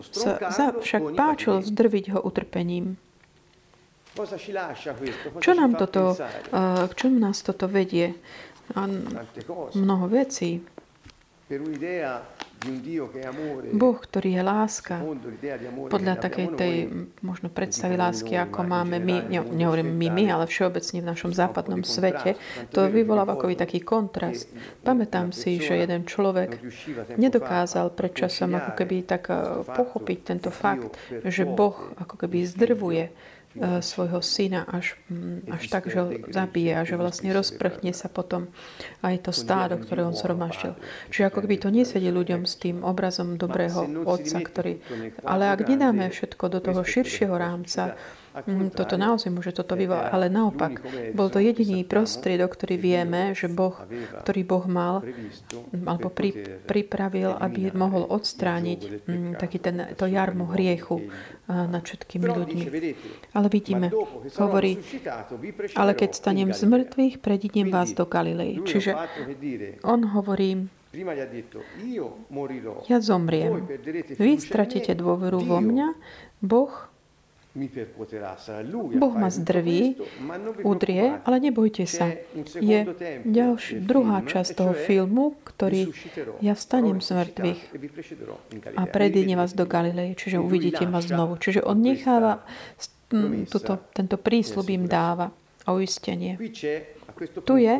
sa 0.49 0.71
však 0.71 1.19
páčilo 1.19 1.59
zdrviť 1.59 2.15
ho 2.15 2.19
utrpením. 2.23 2.95
Čo 5.43 5.51
nám 5.51 5.75
toto, 5.75 6.15
k 6.87 6.91
čomu 6.95 7.19
nás 7.19 7.43
toto 7.43 7.67
vedie? 7.67 8.15
Mnoho 9.75 10.07
vecí. 10.07 10.63
Boh, 13.77 13.97
ktorý 14.01 14.29
je 14.33 14.41
láska, 14.41 14.97
podľa 15.93 16.17
takej 16.17 16.47
tej 16.57 16.73
možno 17.21 17.53
predstavy 17.53 17.93
lásky, 17.93 18.33
ako 18.33 18.65
máme 18.65 18.97
my, 18.97 19.29
ne, 19.29 19.39
nehovorím 19.53 19.93
my, 19.93 20.07
my, 20.09 20.23
ale 20.33 20.49
všeobecne 20.49 21.05
v 21.05 21.09
našom 21.13 21.37
západnom 21.37 21.85
svete, 21.85 22.33
to 22.73 22.89
vyvoláva 22.89 23.37
ako 23.37 23.53
taký 23.53 23.85
kontrast. 23.85 24.49
Pamätám 24.81 25.29
si, 25.29 25.61
že 25.61 25.77
jeden 25.85 26.09
človek 26.09 26.57
nedokázal 27.13 27.93
pred 27.93 28.17
časom 28.17 28.57
ako 28.57 28.71
keby 28.73 29.05
tak 29.05 29.29
eh, 29.29 29.61
pochopiť 29.61 30.17
tento 30.25 30.49
fakt, 30.49 30.97
že 31.13 31.45
Boh 31.45 31.93
ako 32.01 32.25
keby 32.25 32.41
zdrvuje 32.49 33.13
E, 33.13 33.34
svojho 33.59 34.19
syna 34.19 34.67
až, 34.67 34.99
až 35.47 35.63
tak, 35.71 35.87
že 35.87 35.97
ho 36.03 36.07
zabije 36.27 36.75
a 36.75 36.83
že 36.83 36.99
vlastne 36.99 37.31
rozprchne 37.31 37.95
sa 37.95 38.11
potom 38.11 38.51
aj 38.99 39.27
to 39.27 39.31
stádo, 39.31 39.79
ktoré 39.79 40.03
on 40.03 40.11
zhromaždil. 40.11 40.75
Čiže 41.11 41.31
ako 41.31 41.39
keby 41.47 41.55
to 41.63 41.69
nesedí 41.71 42.11
ľuďom 42.11 42.43
s 42.43 42.59
tým 42.59 42.83
obrazom 42.83 43.39
dobrého 43.39 44.03
otca, 44.03 44.37
ktorý... 44.43 44.83
Ale 45.23 45.55
ak 45.55 45.63
nedáme 45.63 46.11
všetko 46.11 46.51
do 46.51 46.59
toho 46.59 46.83
širšieho 46.83 47.31
rámca, 47.31 47.95
toto 48.75 48.99
naozaj 48.99 49.31
môže 49.31 49.55
toto 49.55 49.79
vyvolať, 49.79 50.11
ale 50.11 50.27
naopak, 50.27 50.83
bol 51.15 51.31
to 51.31 51.39
jediný 51.39 51.87
prostriedok, 51.87 52.51
ktorý 52.59 52.75
vieme, 52.75 53.31
že 53.31 53.47
Boh, 53.47 53.79
ktorý 54.23 54.41
Boh 54.43 54.65
mal, 54.67 54.99
alebo 55.71 56.11
pri, 56.11 56.59
pripravil, 56.67 57.31
aby 57.31 57.71
mohol 57.71 58.03
odstrániť 58.11 59.07
taký 59.39 59.57
ten, 59.63 59.95
to 59.95 60.05
jarmo 60.11 60.51
hriechu 60.51 61.07
nad 61.47 61.79
všetkými 61.79 62.25
ľuďmi. 62.27 62.63
Ale 63.31 63.47
vidíme, 63.47 63.87
hovorí, 64.35 64.81
ale 65.77 65.91
keď 65.95 66.09
stanem 66.11 66.51
z 66.51 66.63
mŕtvych, 66.67 67.23
predidem 67.23 67.71
vás 67.71 67.95
do 67.95 68.03
Galilei. 68.03 68.59
Čiže 68.65 68.97
on 69.87 70.11
hovorí, 70.11 70.67
ja 72.87 72.97
zomriem. 73.03 73.67
Vy 74.15 74.31
stratíte 74.39 74.95
dôveru 74.95 75.43
vo 75.43 75.59
mňa, 75.59 75.91
Boh 76.39 76.71
Boh 78.99 79.15
ma 79.15 79.31
zdrví, 79.31 79.95
udrie, 80.67 81.23
ale 81.23 81.37
nebojte 81.39 81.87
sa. 81.87 82.11
Je 82.59 82.83
ďalší, 83.23 83.79
druhá 83.79 84.19
časť 84.27 84.59
toho 84.59 84.75
filmu, 84.75 85.39
ktorý 85.47 85.95
ja 86.43 86.51
vstanem 86.51 86.99
z 86.99 87.15
mŕtvych 87.15 87.61
a 88.75 88.83
predíne 88.91 89.39
vás 89.39 89.55
do 89.55 89.63
Galilei, 89.63 90.19
čiže 90.19 90.35
uvidíte 90.35 90.83
ma 90.83 90.99
znovu. 90.99 91.39
Čiže 91.39 91.63
on 91.63 91.79
necháva, 91.79 92.43
tuto, 93.47 93.79
tento 93.95 94.19
prísľub 94.19 94.67
im 94.75 94.83
dáva 94.91 95.31
a 95.63 95.71
uistenie. 95.71 96.35
Tu 97.47 97.55
je, 97.63 97.73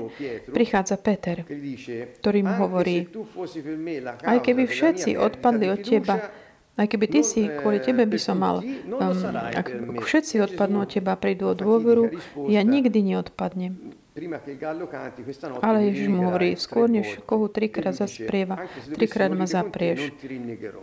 prichádza 0.55 0.95
Peter, 0.95 1.43
ktorý 2.23 2.39
mu 2.47 2.55
hovorí, 2.55 3.11
aj 4.23 4.38
keby 4.39 4.63
všetci 4.63 5.19
odpadli 5.19 5.67
od 5.67 5.83
teba, 5.83 6.31
aj 6.75 6.88
keby 6.91 7.05
ty 7.07 7.19
si, 7.23 7.47
kvôli 7.47 7.79
tebe 7.79 8.03
by 8.03 8.19
som 8.19 8.39
mal, 8.39 8.59
um, 8.59 8.99
ak 9.31 9.67
všetci 10.03 10.43
odpadnú 10.43 10.83
od 10.83 10.91
teba, 10.91 11.15
prídu 11.15 11.51
o 11.51 11.55
dôveru, 11.55 12.11
ja 12.51 12.61
nikdy 12.67 13.15
neodpadnem. 13.15 13.95
Ale 15.59 15.91
Ježiš 15.91 16.07
mu 16.07 16.31
hovorí, 16.31 16.55
skôr 16.55 16.88
než 16.88 17.19
kohu 17.27 17.51
trikrát 17.51 17.91
zasprieva, 17.91 18.63
trikrát 18.95 19.27
ma 19.35 19.43
zaprieš. 19.43 20.15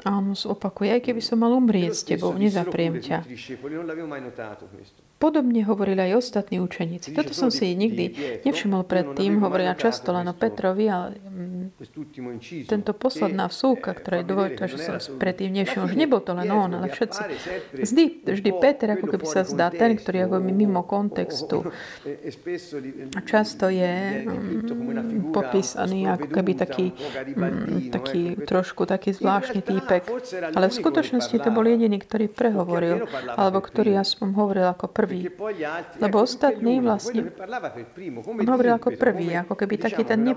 A 0.05 0.21
on 0.21 0.33
mu 0.33 0.37
opakuje, 0.37 0.93
aj 0.93 1.01
keby 1.01 1.21
som 1.25 1.41
mal 1.41 1.57
umrieť 1.57 1.93
s 1.97 2.03
tebou, 2.05 2.37
nezapriem 2.37 3.01
ťa. 3.01 3.25
Podobne 5.23 5.63
hovorili 5.63 6.11
aj 6.11 6.19
ostatní 6.19 6.59
učeníci. 6.59 7.15
Toto 7.15 7.31
som 7.31 7.47
si 7.55 7.71
nikdy 7.79 8.11
nevšimol 8.43 8.83
predtým, 8.83 9.39
hovorila 9.39 9.79
často 9.79 10.11
len 10.11 10.27
o 10.27 10.35
Petrovi, 10.35 10.91
ale 10.91 11.15
mm, 11.15 11.79
tento 12.67 12.91
posledná 12.91 13.47
vsúka, 13.47 13.95
ktorá 13.95 14.19
je 14.19 14.27
dôležitá, 14.27 14.67
že 14.67 14.83
som 14.83 14.99
predtým 15.23 15.55
nevšimol, 15.63 15.95
že 15.95 15.95
nebol 15.95 16.19
to 16.27 16.35
len 16.35 16.51
on, 16.51 16.75
ale 16.75 16.91
všetci. 16.91 17.21
Vždy, 17.87 18.05
vždy 18.35 18.51
Peter, 18.59 18.99
ako 18.99 19.07
keby 19.15 19.27
sa 19.31 19.47
zdá, 19.47 19.71
ten, 19.71 19.95
ktorý 19.95 20.27
je 20.27 20.43
mimo 20.43 20.83
kontextu. 20.83 21.71
A 23.15 23.21
často 23.23 23.71
je 23.71 24.27
mm, 24.27 25.31
popísaný 25.31 26.11
ako 26.11 26.35
keby 26.35 26.53
taký, 26.59 26.99
mm, 27.39 27.95
taký 27.95 28.43
trošku 28.43 28.91
taký 28.91 29.15
zvláštny 29.15 29.63
týpek. 29.63 30.03
Ale 30.51 30.67
v 30.67 30.75
skutočnosti 30.75 31.37
to 31.39 31.51
bol 31.55 31.63
jediný, 31.63 32.03
ktorý 32.03 32.27
prehovoril, 32.27 33.07
alebo 33.39 33.63
ktorý 33.63 34.03
aspoň 34.03 34.29
hovoril 34.35 34.67
ako 34.67 34.91
prvý 34.91 35.12
prvý. 35.13 35.29
Lebo 36.01 36.17
ostatní 36.25 36.81
vlastne, 36.81 37.29
on 38.17 38.47
hovoril 38.49 38.75
ako 38.81 38.97
prvý, 38.97 39.37
ako 39.37 39.55
keby 39.55 39.75
taký 39.77 40.03
ten 40.09 40.21
ne, 40.25 40.33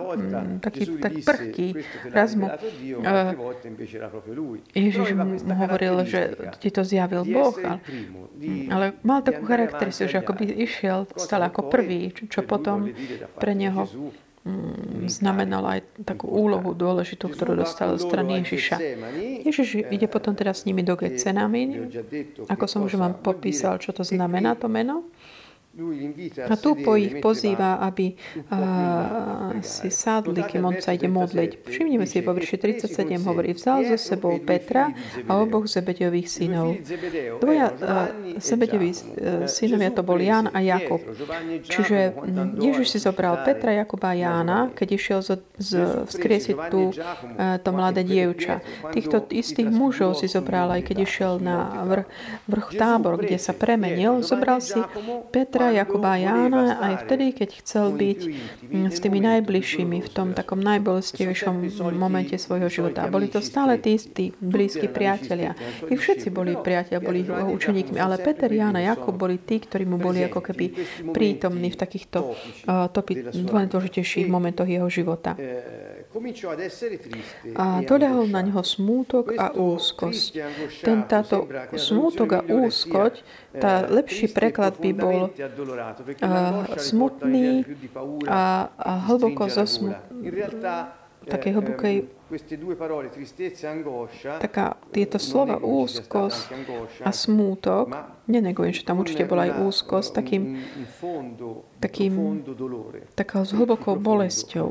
taký 0.59 0.99
tak 0.99 1.13
prvký. 1.23 1.67
Raz 2.11 2.35
mu 2.35 2.51
Ježiš 4.75 5.07
mu 5.15 5.53
hovoril, 5.55 6.03
že 6.03 6.35
ti 6.59 6.69
to 6.69 6.83
zjavil 6.83 7.23
Boh, 7.23 7.55
ale, 7.63 7.79
ale 8.69 8.85
mal 9.01 9.23
takú 9.23 9.47
charakteristiku, 9.47 10.11
že 10.11 10.19
ako 10.19 10.31
by 10.35 10.45
išiel 10.45 10.97
stále 11.15 11.47
ako 11.47 11.71
prvý, 11.71 12.11
čo 12.11 12.43
potom 12.43 12.91
pre 13.39 13.55
neho 13.55 13.87
znamenal 15.09 15.65
aj 15.65 15.79
takú 16.05 16.29
úlohu 16.29 16.77
dôležitú, 16.77 17.33
ktorú 17.33 17.57
dostal 17.57 17.97
zo 17.97 18.05
strany 18.05 18.45
Ježiša. 18.45 18.77
Ježiš 19.41 19.89
ide 19.89 20.05
potom 20.05 20.37
teda 20.37 20.53
s 20.53 20.69
nimi 20.69 20.85
do 20.85 20.93
Getsenamín. 20.93 21.89
Ako 22.45 22.69
som 22.69 22.85
už 22.85 23.01
vám 23.01 23.25
popísal, 23.25 23.81
čo 23.81 23.89
to 23.89 24.05
znamená 24.05 24.53
to 24.53 24.69
meno. 24.69 25.09
A 26.47 26.55
tu 26.55 26.79
po 26.79 26.95
ich 26.95 27.19
pozýva, 27.19 27.83
aby 27.83 28.15
uh, 28.15 29.59
si 29.59 29.91
sadli, 29.91 30.39
kým 30.47 30.63
on 30.63 30.79
sa 30.79 30.95
ide 30.95 31.11
modliť. 31.11 31.67
Všimnime 31.67 32.07
si, 32.07 32.23
vo 32.23 32.31
verši 32.31 32.55
37 32.55 33.19
hovorí, 33.27 33.51
vzal 33.51 33.83
so 33.83 33.99
sebou 33.99 34.39
Petra 34.39 34.95
a 35.27 35.31
oboch 35.35 35.67
Zebedových 35.67 36.31
synov. 36.31 36.79
Dvoja 37.43 37.75
Zebedoví 38.39 38.95
uh, 38.95 39.51
synovia 39.51 39.91
to 39.91 39.99
bol 39.99 40.15
Ján 40.15 40.47
a 40.47 40.63
Jakob. 40.63 41.03
Čiže 41.67 42.15
Ježiš 42.55 42.95
si 42.95 42.99
zobral 43.03 43.43
Petra, 43.43 43.75
Jakuba 43.75 44.15
a 44.15 44.19
Jána, 44.19 44.59
keď 44.71 44.87
išiel 44.95 45.19
z, 45.27 45.43
z, 45.59 45.71
vzkriesiť 46.07 46.57
tú, 46.71 46.95
uh, 46.95 47.59
to 47.59 47.69
mladé 47.75 48.07
dievča. 48.07 48.63
Týchto 48.95 49.27
istých 49.27 49.67
mužov 49.67 50.15
si 50.15 50.31
zobral, 50.31 50.71
aj 50.71 50.87
keď 50.87 51.03
išiel 51.03 51.43
na 51.43 51.83
vrch, 51.83 52.07
vrch 52.47 52.69
tábor, 52.79 53.19
kde 53.19 53.35
sa 53.35 53.51
premenil. 53.51 54.23
Zobral 54.23 54.63
si 54.63 54.79
Petra, 55.35 55.64
Petra, 55.65 55.81
Jakuba 55.81 56.13
a 56.13 56.21
Jána 56.21 56.77
aj 56.77 56.93
vtedy, 57.09 57.25
keď 57.33 57.49
chcel 57.65 57.85
byť 57.97 58.19
mm, 58.69 58.87
s 58.93 58.97
tými 59.01 59.17
najbližšími 59.17 59.97
v 59.97 60.09
tom 60.13 60.37
takom 60.37 60.61
najbolestivejšom 60.61 61.73
momente 61.97 62.37
svojho 62.37 62.69
života. 62.69 63.09
Boli 63.09 63.33
to 63.33 63.41
stále 63.41 63.81
tí 63.81 63.97
istí 63.97 64.29
blízki 64.37 64.85
priatelia. 64.85 65.57
Ich 65.89 65.97
všetci 65.97 66.29
boli 66.29 66.53
priatelia, 66.53 67.01
boli 67.01 67.25
učeníkmi, 67.25 67.97
ale 67.97 68.21
Peter, 68.21 68.45
Ján 68.45 68.77
a 68.77 68.81
Jakub 68.85 69.17
boli 69.17 69.41
tí, 69.41 69.57
ktorí 69.57 69.89
mu 69.89 69.97
boli 69.97 70.21
ako 70.21 70.45
keby 70.45 70.65
prítomní 71.09 71.73
v 71.73 71.77
takýchto 71.81 72.37
uh, 72.69 72.85
topi, 72.93 73.25
dôležitejších 73.33 74.29
momentoch 74.29 74.69
jeho 74.69 74.85
života. 74.85 75.33
a 77.57 77.65
doľahol 77.83 78.25
na 78.31 78.41
neho 78.45 78.63
smútok 78.63 79.35
a 79.35 79.51
úzkosť. 79.51 80.31
Ten 80.85 81.03
táto 81.09 81.49
smútok 81.75 82.29
a 82.37 82.41
úzkosť, 82.45 83.17
tá 83.55 83.83
lepší 83.87 84.31
preklad 84.31 84.79
by 84.79 84.91
bol 84.95 85.19
uh, 85.55 86.65
smutný 86.77 87.65
a, 88.27 88.69
a 88.77 88.91
hlboko 89.07 89.49
zosmutný 89.49 90.31
také 91.25 91.51
hlbokej 91.51 92.05
taká 94.41 94.65
tieto 94.89 95.17
slova 95.21 95.61
úzkosť 95.61 96.41
a 97.05 97.09
smútok, 97.13 97.85
nenegujem, 98.25 98.73
že 98.73 98.85
tam 98.85 99.01
určite 99.01 99.29
bola 99.29 99.45
aj 99.45 99.61
úzkosť, 99.61 100.09
takým, 100.09 100.57
takým 101.77 102.13
takou 103.13 103.41
s 103.45 103.51
hlbokou 103.53 104.01
bolesťou 104.01 104.69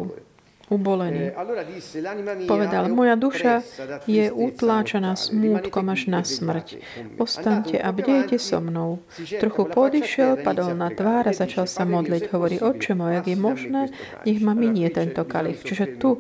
ubolený. 0.75 1.31
Eh, 1.31 2.47
Povedal, 2.51 2.91
moja 2.91 3.15
duša 3.15 3.63
je 4.11 4.29
utláčaná 4.35 5.15
smútkom 5.15 5.87
až 5.95 6.11
na 6.11 6.21
smrť. 6.27 6.83
Ostaňte 7.17 7.79
a 7.79 7.89
bdejte 7.95 8.37
so 8.43 8.59
mnou. 8.59 8.99
Trochu 9.39 9.63
podišiel, 9.71 10.43
padol 10.43 10.75
na 10.75 10.91
tvár 10.91 11.31
a 11.31 11.33
začal 11.33 11.71
sa 11.71 11.87
modliť. 11.87 12.35
Hovorí, 12.35 12.59
oče 12.59 12.99
môj, 12.99 13.23
ak 13.23 13.27
je 13.31 13.39
možné, 13.39 13.83
nech 14.27 14.41
ma 14.43 14.53
minie 14.59 14.91
tento 14.91 15.23
kalich. 15.23 15.63
Čiže 15.63 16.01
tu 16.03 16.19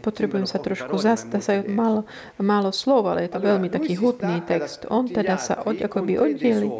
potrebujem 0.00 0.46
sa 0.46 0.62
trošku 0.62 0.94
zastať, 0.94 1.66
málo, 1.66 2.06
málo 2.38 2.70
slov, 2.70 3.10
ale 3.10 3.26
je 3.26 3.34
to 3.34 3.40
veľmi 3.42 3.68
taký 3.68 3.98
hutný 3.98 4.40
text. 4.46 4.86
On 4.86 5.10
teda 5.10 5.36
sa 5.36 5.66
od, 5.66 5.82
akoby 5.82 6.14
oddelí 6.16 6.70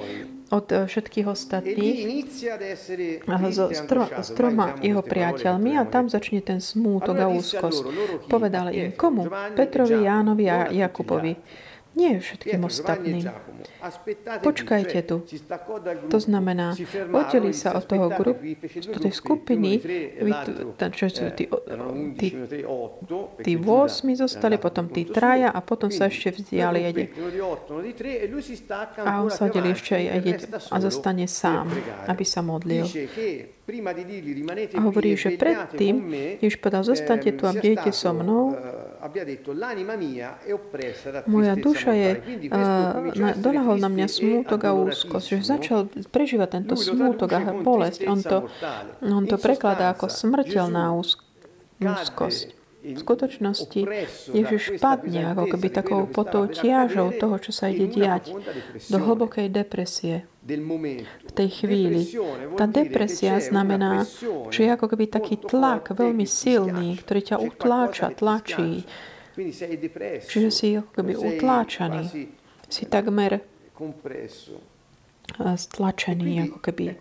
od 0.50 0.66
eh, 0.72 0.86
všetkých 0.86 1.26
ostatných 1.26 2.26
so 3.50 3.66
s 3.70 4.30
troma 4.34 4.78
jeho 4.78 5.02
priateľmi 5.02 5.74
a 5.78 5.82
tam 5.86 6.06
začne 6.06 6.42
ten 6.42 6.62
smútok 6.62 7.16
a 7.18 7.26
úzkosť. 7.30 7.82
Povedal 8.30 8.70
im, 8.70 8.94
komu? 8.94 9.26
Petrovi, 9.58 10.06
Jánovi 10.06 10.44
a 10.46 10.70
Jakubovi. 10.70 11.34
Nie 11.96 12.20
všetkým 12.20 12.60
ostatným. 12.60 13.24
Počkajte 14.44 14.98
tu. 15.08 15.24
To 16.12 16.18
znamená, 16.20 16.76
oddeli 17.08 17.56
sa 17.56 17.72
od 17.72 17.88
toho 17.88 18.12
grup, 18.12 18.36
do 18.92 18.98
tej 19.00 19.12
skupiny, 19.16 19.80
čo 20.92 21.06
sú 21.08 21.32
tí, 21.32 21.48
tí, 22.20 22.28
tí 23.40 23.52
8 23.56 24.20
zostali, 24.20 24.60
potom 24.60 24.92
tí 24.92 25.08
traja 25.08 25.48
a 25.48 25.64
potom 25.64 25.88
sa 25.88 26.12
ešte 26.12 26.36
vzdiali 26.36 26.84
jede. 26.84 27.04
A 29.00 29.24
on 29.24 29.32
sa 29.32 29.48
oddeli 29.48 29.72
ešte 29.72 29.96
aj 29.96 30.20
a 30.68 30.76
zostane 30.84 31.24
sám, 31.24 31.72
aby 32.12 32.24
sa 32.28 32.44
modlil. 32.44 32.84
A 34.76 34.78
hovorí, 34.78 35.18
že 35.18 35.34
predtým, 35.34 36.06
Ježiš 36.38 36.62
povedal, 36.62 36.86
zostaňte 36.86 37.34
tu 37.34 37.50
a 37.50 37.52
bdejte 37.56 37.90
so 37.90 38.14
mnou, 38.14 38.54
moja 41.28 41.54
duša 41.54 41.92
je, 41.92 42.10
uh, 42.48 43.36
dolahol 43.36 43.76
na 43.76 43.92
mňa 43.92 44.06
smútok 44.08 44.60
a 44.64 44.70
úzkosť, 44.72 45.26
že 45.36 45.36
začal 45.44 45.80
prežívať 46.08 46.48
tento 46.60 46.74
smútok 46.74 47.28
a 47.36 47.40
bolesť. 47.60 48.08
On 48.08 48.18
to, 48.18 48.48
on 49.04 49.24
to 49.28 49.36
prekladá 49.36 49.92
ako 49.92 50.08
smrteľná 50.08 50.96
úzkosť. 50.96 52.55
V 52.86 52.98
skutočnosti 53.02 53.82
Ježiš 54.30 54.78
padne 54.78 55.34
ako 55.34 55.44
keby 55.50 55.68
takou 55.74 56.06
potou 56.06 56.46
tiažou 56.46 57.10
toho, 57.10 57.36
čo 57.42 57.50
sa 57.50 57.66
ide 57.66 57.90
diať, 57.90 58.30
do 58.86 58.98
hlbokej 59.02 59.50
depresie 59.50 60.22
v 60.46 61.32
tej 61.34 61.48
chvíli. 61.50 62.14
Tá 62.54 62.70
depresia 62.70 63.42
znamená, 63.42 64.06
že 64.54 64.60
je 64.62 64.70
ako 64.70 64.94
keby 64.94 65.10
taký 65.10 65.34
tlak 65.42 65.90
veľmi 65.90 66.22
silný, 66.22 67.02
ktorý 67.02 67.20
ťa 67.34 67.36
utláča, 67.42 68.14
tlačí. 68.14 68.86
Čiže 70.30 70.50
si 70.54 70.78
ako 70.78 70.90
keby 70.94 71.12
utláčaný. 71.18 72.30
Si 72.70 72.86
takmer 72.86 73.42
stlačený 75.36 76.48
ako 76.48 76.58
keby 76.62 76.96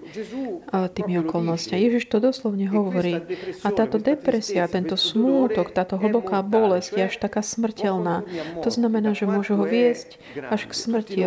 tými 0.91 1.23
okolnostiami. 1.23 1.87
Ježiš 1.87 2.11
to 2.11 2.19
doslovne 2.19 2.67
hovorí. 2.67 3.21
A 3.63 3.71
táto 3.71 3.95
depresia, 4.01 4.67
tento 4.67 4.99
smútok, 4.99 5.71
táto 5.71 5.95
hlboká 5.95 6.43
bolesť 6.43 6.91
je 6.99 7.03
až 7.07 7.15
taká 7.21 7.39
smrteľná. 7.45 8.27
To 8.65 8.69
znamená, 8.73 9.15
že 9.15 9.29
môže 9.29 9.55
ho 9.55 9.63
viesť 9.63 10.19
až 10.51 10.67
k 10.67 10.73
smrti, 10.73 11.21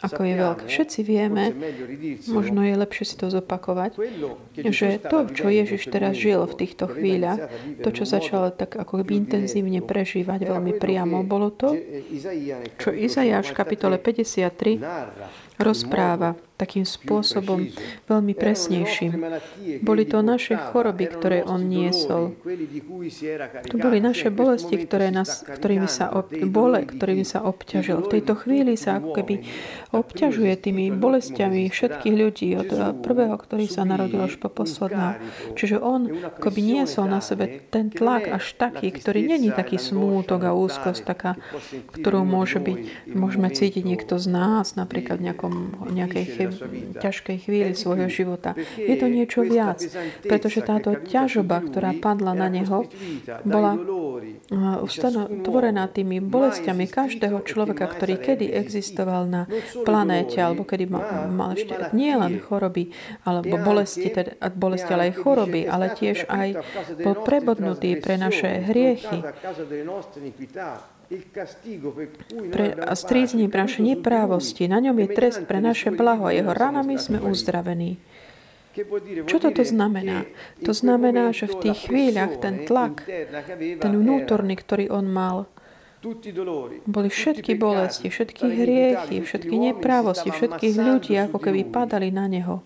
ako 0.00 0.20
je 0.24 0.34
veľké. 0.38 0.64
Všetci 0.70 1.00
vieme, 1.04 1.52
možno 2.30 2.64
je 2.64 2.74
lepšie 2.78 3.04
si 3.04 3.16
to 3.20 3.28
zopakovať, 3.28 4.00
že 4.54 5.02
to, 5.02 5.28
čo 5.34 5.50
Ježiš 5.50 5.92
teraz 5.92 6.16
žil 6.16 6.46
v 6.46 6.54
týchto 6.56 6.88
chvíľach, 6.88 7.52
to, 7.84 7.88
čo 7.92 8.08
začal 8.08 8.48
tak 8.54 8.80
ako 8.80 9.04
keby 9.04 9.28
intenzívne 9.28 9.84
prežívať 9.84 10.48
veľmi 10.48 10.72
priamo, 10.78 11.20
bolo 11.26 11.52
to, 11.52 11.76
čo 12.80 12.94
Izajáš 12.94 13.52
v 13.52 13.56
kapitole 13.60 13.96
53 14.00 14.80
rozpráva 15.60 16.34
takým 16.60 16.84
spôsobom 16.84 17.72
veľmi 18.04 18.36
presnejším. 18.36 19.12
Boli 19.80 20.04
to 20.04 20.20
naše 20.20 20.60
choroby, 20.60 21.08
ktoré 21.08 21.40
on 21.40 21.64
niesol. 21.64 22.36
To 23.72 23.76
boli 23.80 24.04
naše 24.04 24.28
bolesti, 24.28 24.76
ktoré 24.76 25.08
nás, 25.08 25.40
ktorými 25.40 25.88
sa 25.88 26.12
ob, 26.12 26.28
bole, 26.28 26.84
ktorými 26.84 27.24
sa 27.24 27.40
obťažil. 27.40 28.04
V 28.04 28.20
tejto 28.20 28.36
chvíli 28.36 28.76
sa 28.76 29.00
ako 29.00 29.16
keby 29.16 29.34
obťažuje 29.96 30.52
tými 30.60 30.92
bolestiami 30.92 31.72
všetkých 31.72 32.14
ľudí, 32.14 32.48
od 32.60 32.68
prvého, 33.00 33.40
ktorý 33.40 33.64
sa 33.70 33.88
narodil 33.88 34.20
až 34.20 34.36
po 34.36 34.52
posledného. 34.52 35.16
Čiže 35.56 35.80
on 35.80 36.10
akoby 36.36 36.60
niesol 36.60 37.08
na 37.08 37.24
sebe 37.24 37.64
ten 37.72 37.88
tlak 37.88 38.28
až 38.28 38.52
taký, 38.58 38.92
ktorý 38.92 39.24
není 39.24 39.48
taký 39.54 39.80
smútok 39.80 40.44
a 40.44 40.52
úzkosť, 40.52 41.02
taká, 41.06 41.40
ktorú 41.94 42.26
môže 42.26 42.60
byť, 42.60 42.78
môžeme 43.14 43.48
cítiť 43.48 43.82
niekto 43.86 44.20
z 44.20 44.26
nás, 44.28 44.76
napríklad 44.76 45.22
v 45.22 45.32
nejakom, 45.32 45.54
nejakej 45.94 46.24
ťažkej 47.00 47.36
chvíli 47.46 47.72
svojho 47.72 48.10
života. 48.10 48.54
Je 48.76 48.94
to 48.98 49.06
niečo 49.06 49.42
viac, 49.46 49.80
pretože 50.26 50.60
táto 50.62 50.94
ťažoba, 50.98 51.62
ktorá 51.64 51.96
padla 51.96 52.36
na 52.36 52.48
neho, 52.52 52.86
bola 53.46 53.74
tvorená 55.46 55.88
tými 55.88 56.20
bolestiami 56.20 56.86
každého 56.90 57.42
človeka, 57.46 57.86
ktorý 57.88 58.14
kedy 58.20 58.46
existoval 58.52 59.26
na 59.30 59.42
planéte, 59.86 60.38
alebo 60.42 60.66
kedy 60.66 60.84
mal, 60.90 61.30
mal 61.30 61.54
ešte 61.54 61.74
nie 61.96 62.12
len 62.12 62.38
choroby, 62.42 62.92
alebo 63.24 63.56
bolesti, 63.58 64.08
teda, 64.10 64.36
bolesti, 64.52 64.90
ale 64.92 65.10
aj 65.10 65.14
choroby, 65.22 65.60
ale 65.66 65.94
tiež 65.94 66.26
aj 66.28 66.48
bol 67.00 67.14
prebodnutý 67.22 67.96
pre 67.98 68.20
naše 68.20 68.66
hriechy 68.66 69.22
pre, 72.50 72.66
a 72.78 72.94
strízni 72.94 73.50
naše 73.50 73.82
neprávosti. 73.82 74.70
Na 74.70 74.78
ňom 74.78 74.94
je 75.02 75.08
trest 75.10 75.42
pre 75.44 75.58
naše 75.58 75.90
blaho 75.90 76.30
a 76.30 76.34
jeho 76.34 76.54
ranami 76.54 76.96
sme 76.96 77.18
uzdravení. 77.18 77.98
Čo 79.26 79.42
toto 79.42 79.66
znamená? 79.66 80.30
To 80.62 80.70
znamená, 80.70 81.34
že 81.34 81.50
v 81.50 81.68
tých 81.68 81.90
chvíľach 81.90 82.38
ten 82.38 82.62
tlak, 82.70 83.02
ten 83.58 83.92
vnútorný, 83.92 84.54
ktorý 84.54 84.86
on 84.94 85.10
mal, 85.10 85.50
boli 86.86 87.08
všetky 87.12 87.60
bolesti, 87.60 88.08
všetky 88.08 88.46
hriechy, 88.46 89.20
všetky 89.20 89.52
neprávosti, 89.52 90.32
všetkých 90.32 90.76
ľudí, 90.80 91.12
ako 91.18 91.36
keby 91.36 91.68
padali 91.68 92.08
na 92.08 92.24
neho. 92.24 92.64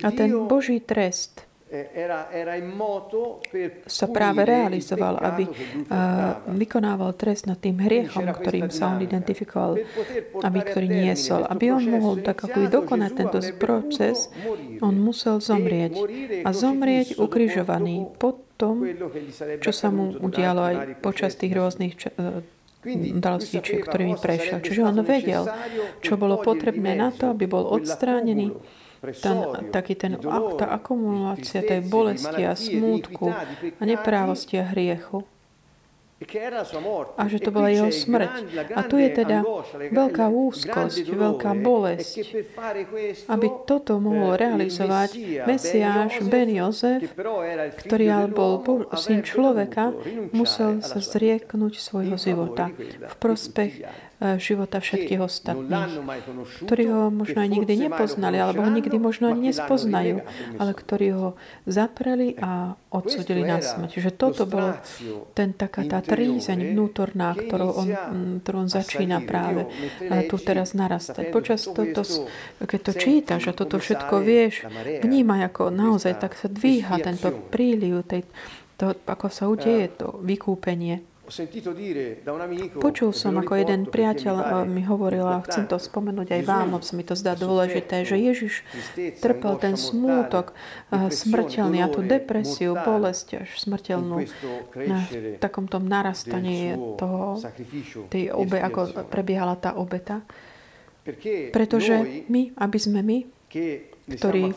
A 0.00 0.08
ten 0.08 0.32
Boží 0.48 0.80
trest, 0.80 1.44
sa 3.88 4.06
práve 4.06 4.46
realizoval, 4.46 5.18
aby 5.18 5.48
vykonával 6.54 7.16
trest 7.18 7.50
nad 7.50 7.58
tým 7.58 7.82
hriechom, 7.82 8.30
ktorým 8.30 8.70
sa 8.70 8.94
on 8.94 9.02
identifikoval, 9.02 9.82
aby 10.44 10.58
ktorý 10.60 10.86
niesol. 10.86 11.48
Aby 11.48 11.74
on 11.74 11.84
mohol 11.88 12.22
tak 12.22 12.46
ako 12.46 12.70
dokonať 12.70 13.10
tento 13.16 13.40
proces, 13.58 14.30
on 14.84 14.94
musel 15.00 15.42
zomrieť. 15.42 15.98
A 16.46 16.54
zomrieť 16.54 17.18
ukrižovaný 17.18 18.06
po 18.22 18.38
tom, 18.54 18.86
čo 19.58 19.72
sa 19.74 19.90
mu 19.90 20.14
udialo 20.14 20.60
aj 20.62 20.76
počas 21.02 21.34
tých 21.34 21.58
rôznych 21.58 21.98
udalostí, 23.18 23.58
ktorými 23.58 24.20
prešiel. 24.20 24.60
Čiže 24.60 24.84
on 24.84 25.00
vedel, 25.02 25.48
čo 26.04 26.20
bolo 26.20 26.38
potrebné 26.38 26.94
na 26.94 27.10
to, 27.10 27.32
aby 27.32 27.48
bol 27.50 27.66
odstránený 27.66 28.54
ten, 29.12 29.36
taký 29.68 29.94
ten, 29.98 30.16
tá 30.56 30.66
akumulácia 30.72 31.60
tej 31.60 31.84
bolesti 31.84 32.42
a 32.46 32.56
smútku 32.56 33.28
a 33.78 33.82
neprávosti 33.82 34.56
a 34.60 34.64
hriechu. 34.72 35.26
A 37.18 37.22
že 37.28 37.38
to 37.42 37.50
bola 37.52 37.68
jeho 37.68 37.92
smrť. 37.92 38.32
A 38.72 38.80
tu 38.86 38.96
je 38.96 39.10
teda 39.12 39.44
veľká 39.92 40.26
úzkosť, 40.32 41.04
veľká 41.10 41.52
bolesť. 41.58 42.14
Aby 43.28 43.46
toto 43.68 44.00
mohol 44.00 44.38
realizovať 44.38 45.10
Mesiáš 45.44 46.24
Ben 46.24 46.48
Jozef, 46.48 47.12
ktorý 47.84 48.06
ale 48.08 48.28
bol 48.32 48.64
syn 48.96 49.20
človeka, 49.20 49.92
musel 50.32 50.80
sa 50.80 51.02
zrieknúť 51.02 51.82
svojho 51.82 52.16
života 52.16 52.72
v 52.80 53.14
prospech 53.20 53.72
života 54.40 54.80
všetkých 54.80 55.20
ostatných, 55.20 56.00
ktorí 56.64 56.84
ho 56.90 57.12
možno 57.12 57.44
aj 57.44 57.50
nikdy 57.52 57.74
nepoznali, 57.88 58.36
alebo 58.40 58.64
ho 58.64 58.70
nikdy 58.72 58.96
možno 58.96 59.30
ani 59.30 59.52
nespoznajú, 59.52 60.24
ale 60.58 60.70
ktorí 60.72 61.06
ho 61.12 61.28
zapreli 61.68 62.34
a 62.40 62.74
odsudili 62.90 63.44
na 63.44 63.60
smrť. 63.60 64.00
Že 64.00 64.10
toto 64.16 64.42
bolo 64.48 64.76
ten 65.36 65.52
taká 65.52 65.84
tá 65.84 66.00
trízeň 66.00 66.74
vnútorná, 66.74 67.36
ktorú 67.36 67.68
on, 67.74 67.88
ktorú 68.40 68.56
on 68.64 68.70
začína 68.70 69.20
práve 69.22 69.68
tu 70.28 70.36
teraz 70.40 70.72
narastať. 70.72 71.30
Počas 71.30 71.64
toto, 71.68 72.02
keď 72.58 72.80
to 72.80 72.92
čítaš 72.96 73.42
a 73.50 73.56
toto 73.56 73.76
všetko 73.78 74.14
vieš, 74.24 74.66
vnímaj, 75.04 75.52
ako 75.52 75.70
naozaj 75.70 76.18
tak 76.18 76.38
sa 76.38 76.48
dvíha 76.48 76.98
tento 77.02 77.30
príliv, 77.52 78.06
tej, 78.06 78.24
to, 78.80 78.94
ako 79.06 79.26
sa 79.30 79.46
udeje 79.46 79.90
to 79.94 80.18
vykúpenie. 80.22 81.13
Počul 82.84 83.10
som, 83.16 83.32
ako 83.40 83.52
jeden 83.56 83.88
priateľ 83.88 84.68
mi 84.68 84.84
hovoril, 84.84 85.24
a 85.24 85.40
chcem 85.48 85.64
to 85.64 85.80
spomenúť 85.80 86.36
aj 86.36 86.42
vám, 86.44 86.76
lebo 86.76 86.84
mi 86.92 87.04
to 87.04 87.16
zdá 87.16 87.32
dôležité, 87.32 88.04
že 88.04 88.20
Ježiš 88.20 88.60
trpel 89.24 89.56
ten 89.56 89.80
smútok 89.80 90.52
smrteľný 90.92 91.80
a 91.80 91.88
tú 91.88 92.04
depresiu, 92.04 92.76
bolesť 92.76 93.40
až 93.40 93.48
smrteľnú. 93.56 94.20
na 94.84 95.00
takomto 95.40 95.80
narastaní 95.80 96.76
toho, 97.00 97.40
tej 98.12 98.28
obe, 98.34 98.60
ako 98.60 99.08
prebiehala 99.08 99.56
tá 99.56 99.74
obeta. 99.80 100.20
Pretože 101.52 102.26
my, 102.28 102.52
aby 102.56 102.78
sme 102.80 103.00
my, 103.00 103.18
ktorí 104.04 104.52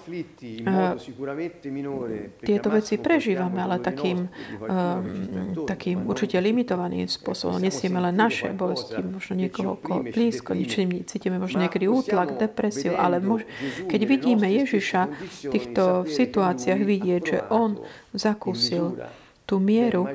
tieto 2.44 2.68
veci 2.68 3.00
prežívame, 3.00 3.64
ale 3.64 3.80
takým, 3.80 4.28
um, 4.28 5.64
takým 5.64 6.04
určite 6.04 6.36
limitovaným 6.44 7.08
spôsobom. 7.08 7.56
Nesieme 7.56 8.04
len 8.04 8.12
naše 8.12 8.52
bolesti, 8.52 9.00
možno 9.00 9.40
niekoho 9.40 9.80
blízko, 10.04 10.52
ničím 10.52 11.08
cítime 11.08 11.40
možno 11.40 11.64
niekedy 11.64 11.88
útlak, 11.88 12.36
depresiu, 12.36 13.00
ale 13.00 13.24
mož, 13.24 13.48
keď 13.88 14.02
vidíme 14.04 14.48
Ježiša 14.52 15.02
v 15.08 15.52
týchto 15.52 16.04
situáciách 16.04 16.82
vidieť, 16.84 17.22
že 17.24 17.40
On 17.48 17.80
zakúsil 18.12 19.00
tú 19.48 19.64
mieru 19.64 20.12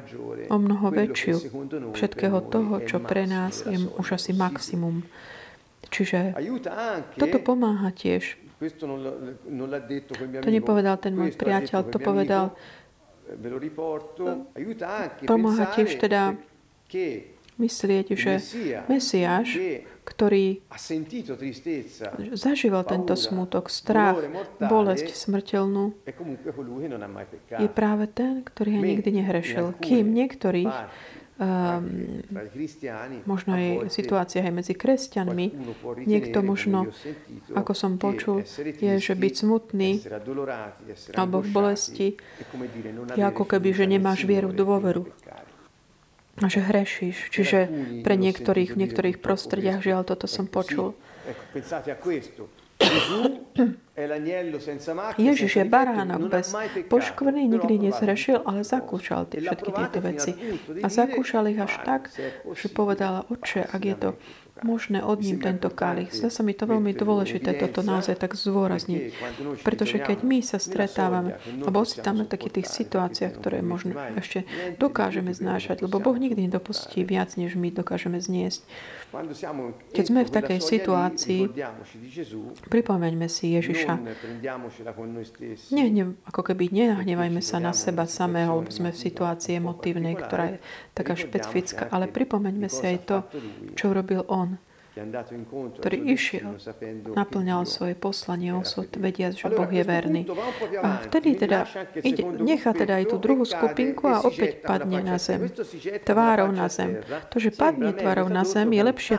o 0.53 0.57
mnoho 0.61 0.93
väčšiu 0.93 1.37
všetkého 1.97 2.39
toho, 2.53 2.85
čo 2.85 3.01
pre 3.01 3.25
nás 3.25 3.65
je 3.65 3.81
už 3.97 4.21
asi 4.21 4.37
maximum. 4.37 5.09
Čiže 5.89 6.37
toto 7.17 7.39
pomáha 7.41 7.93
tiež 7.93 8.42
to 10.43 10.51
nepovedal 10.51 10.97
ten 11.01 11.13
môj 11.19 11.35
priateľ, 11.35 11.79
to 11.91 11.99
povedal. 11.99 12.55
Pomáha 15.27 15.65
tiež 15.73 15.99
teda 15.99 16.37
myslieť, 17.59 18.07
že 18.17 18.33
Mesiáš, 18.91 19.57
ktorý 20.03 20.61
zažíval 22.35 22.83
tento 22.83 23.15
smutok, 23.15 23.71
strach, 23.71 24.19
bolesť 24.59 25.15
smrteľnú, 25.15 25.95
je 27.57 27.69
práve 27.71 28.05
ten, 28.11 28.43
ktorý 28.43 28.71
ho 28.79 28.83
nikdy 28.83 29.11
nehrešil. 29.23 29.79
Kým 29.79 30.11
niektorých 30.11 30.73
um, 31.39 32.21
možno 33.25 33.51
aj 33.57 33.93
situácia 33.93 34.45
aj 34.45 34.53
medzi 34.53 34.75
kresťanmi. 34.77 35.47
Niekto 36.05 36.45
možno, 36.45 36.93
ako 37.53 37.73
som 37.73 37.97
počul, 37.97 38.45
je, 38.81 38.93
že 39.01 39.15
byť 39.17 39.33
smutný 39.37 39.91
alebo 41.17 41.41
v 41.41 41.49
bolesti 41.49 42.09
je 43.17 43.23
ako 43.23 43.45
keby, 43.49 43.69
že 43.73 43.85
nemáš 43.89 44.29
vieru, 44.29 44.53
dôveru 44.53 45.09
a 46.41 46.47
že 46.49 46.65
hrešíš. 46.65 47.29
Čiže 47.29 47.59
pre 48.01 48.17
niektorých, 48.17 48.73
v 48.73 48.81
niektorých 48.87 49.17
prostrediach, 49.21 49.85
žiaľ, 49.85 50.09
toto 50.09 50.25
som 50.25 50.49
počul. 50.49 50.97
Ježiš 55.21 55.53
je 55.57 55.65
baránok 55.69 56.33
bez 56.33 56.57
poškvrny, 56.89 57.45
nikdy 57.45 57.93
nezrešil, 57.93 58.41
ale 58.49 58.65
zakúšal 58.65 59.29
tie, 59.29 59.45
všetky 59.45 59.71
tieto 59.71 59.99
veci. 60.01 60.31
A 60.81 60.89
zakúšal 60.89 61.53
ich 61.53 61.61
až 61.61 61.77
tak, 61.85 62.09
že 62.57 62.67
povedala, 62.73 63.29
oče, 63.29 63.69
ak 63.69 63.83
je 63.85 63.97
to 63.97 64.11
možné 64.65 65.03
od 65.05 65.21
ním 65.21 65.43
tento 65.43 65.69
kalich. 65.69 66.15
Zdá 66.15 66.31
sa 66.31 66.43
mi 66.47 66.55
to 66.55 66.65
veľmi 66.65 66.95
dôležité 66.95 67.57
toto 67.59 67.83
naozaj 67.83 68.17
tak 68.17 68.39
zdôrazniť. 68.39 69.13
Pretože 69.67 69.99
keď 69.99 70.19
my 70.23 70.39
sa 70.41 70.57
stretávame 70.63 71.37
alebo 71.61 71.83
ocitáme 71.83 72.25
v 72.25 72.33
takých 72.33 72.63
tých 72.63 72.69
situáciách, 72.71 73.33
ktoré 73.37 73.59
možno 73.61 73.99
ešte 74.17 74.47
dokážeme 74.79 75.35
znášať, 75.35 75.83
lebo 75.85 75.99
Boh 75.99 76.17
nikdy 76.17 76.49
nedopustí 76.49 77.03
viac, 77.03 77.35
než 77.35 77.59
my 77.59 77.75
dokážeme 77.75 78.23
zniesť. 78.23 78.63
Keď 79.93 80.05
sme 80.09 80.25
v 80.25 80.31
takej 80.33 80.61
situácii, 80.65 81.41
pripomeňme 82.73 83.29
si 83.29 83.53
Ježiša. 83.61 83.95
Nehnev, 85.69 86.17
ako 86.25 86.41
keby 86.41 86.73
nenahnevajme 86.73 87.45
sa 87.45 87.61
na 87.61 87.77
seba 87.77 88.09
samého, 88.09 88.65
lebo 88.65 88.73
sme 88.73 88.89
v 88.89 88.99
situácii 88.99 89.61
emotívnej, 89.61 90.17
ktorá 90.17 90.57
je 90.57 90.57
taká 90.97 91.13
špecifická, 91.13 91.93
ale 91.93 92.09
pripomeňme 92.09 92.73
si 92.73 92.85
aj 92.89 92.99
to, 93.05 93.17
čo 93.77 93.93
urobil 93.93 94.25
On 94.33 94.57
ktorý 94.93 95.99
išiel, 96.13 96.61
naplňal 97.17 97.65
svoje 97.65 97.97
poslanie 97.97 98.53
osud, 98.53 98.93
vediac, 99.01 99.33
že 99.33 99.49
Boh 99.49 99.69
je 99.73 99.81
verný. 99.81 100.29
A 100.85 101.01
vtedy 101.09 101.41
teda 101.41 101.65
ide, 102.05 102.21
nechá 102.37 102.77
teda 102.77 103.01
aj 103.01 103.09
tú 103.09 103.17
druhú 103.17 103.49
skupinku 103.49 104.05
a 104.13 104.21
opäť 104.21 104.61
padne 104.61 105.01
na 105.01 105.17
zem. 105.17 105.49
Tvárov 106.05 106.53
na 106.53 106.69
zem. 106.69 107.01
To, 107.33 107.41
že 107.41 107.57
padne 107.57 107.97
tvárov 107.97 108.29
na 108.29 108.45
zem, 108.45 108.69
je 108.69 108.83
lepšie, 108.85 109.17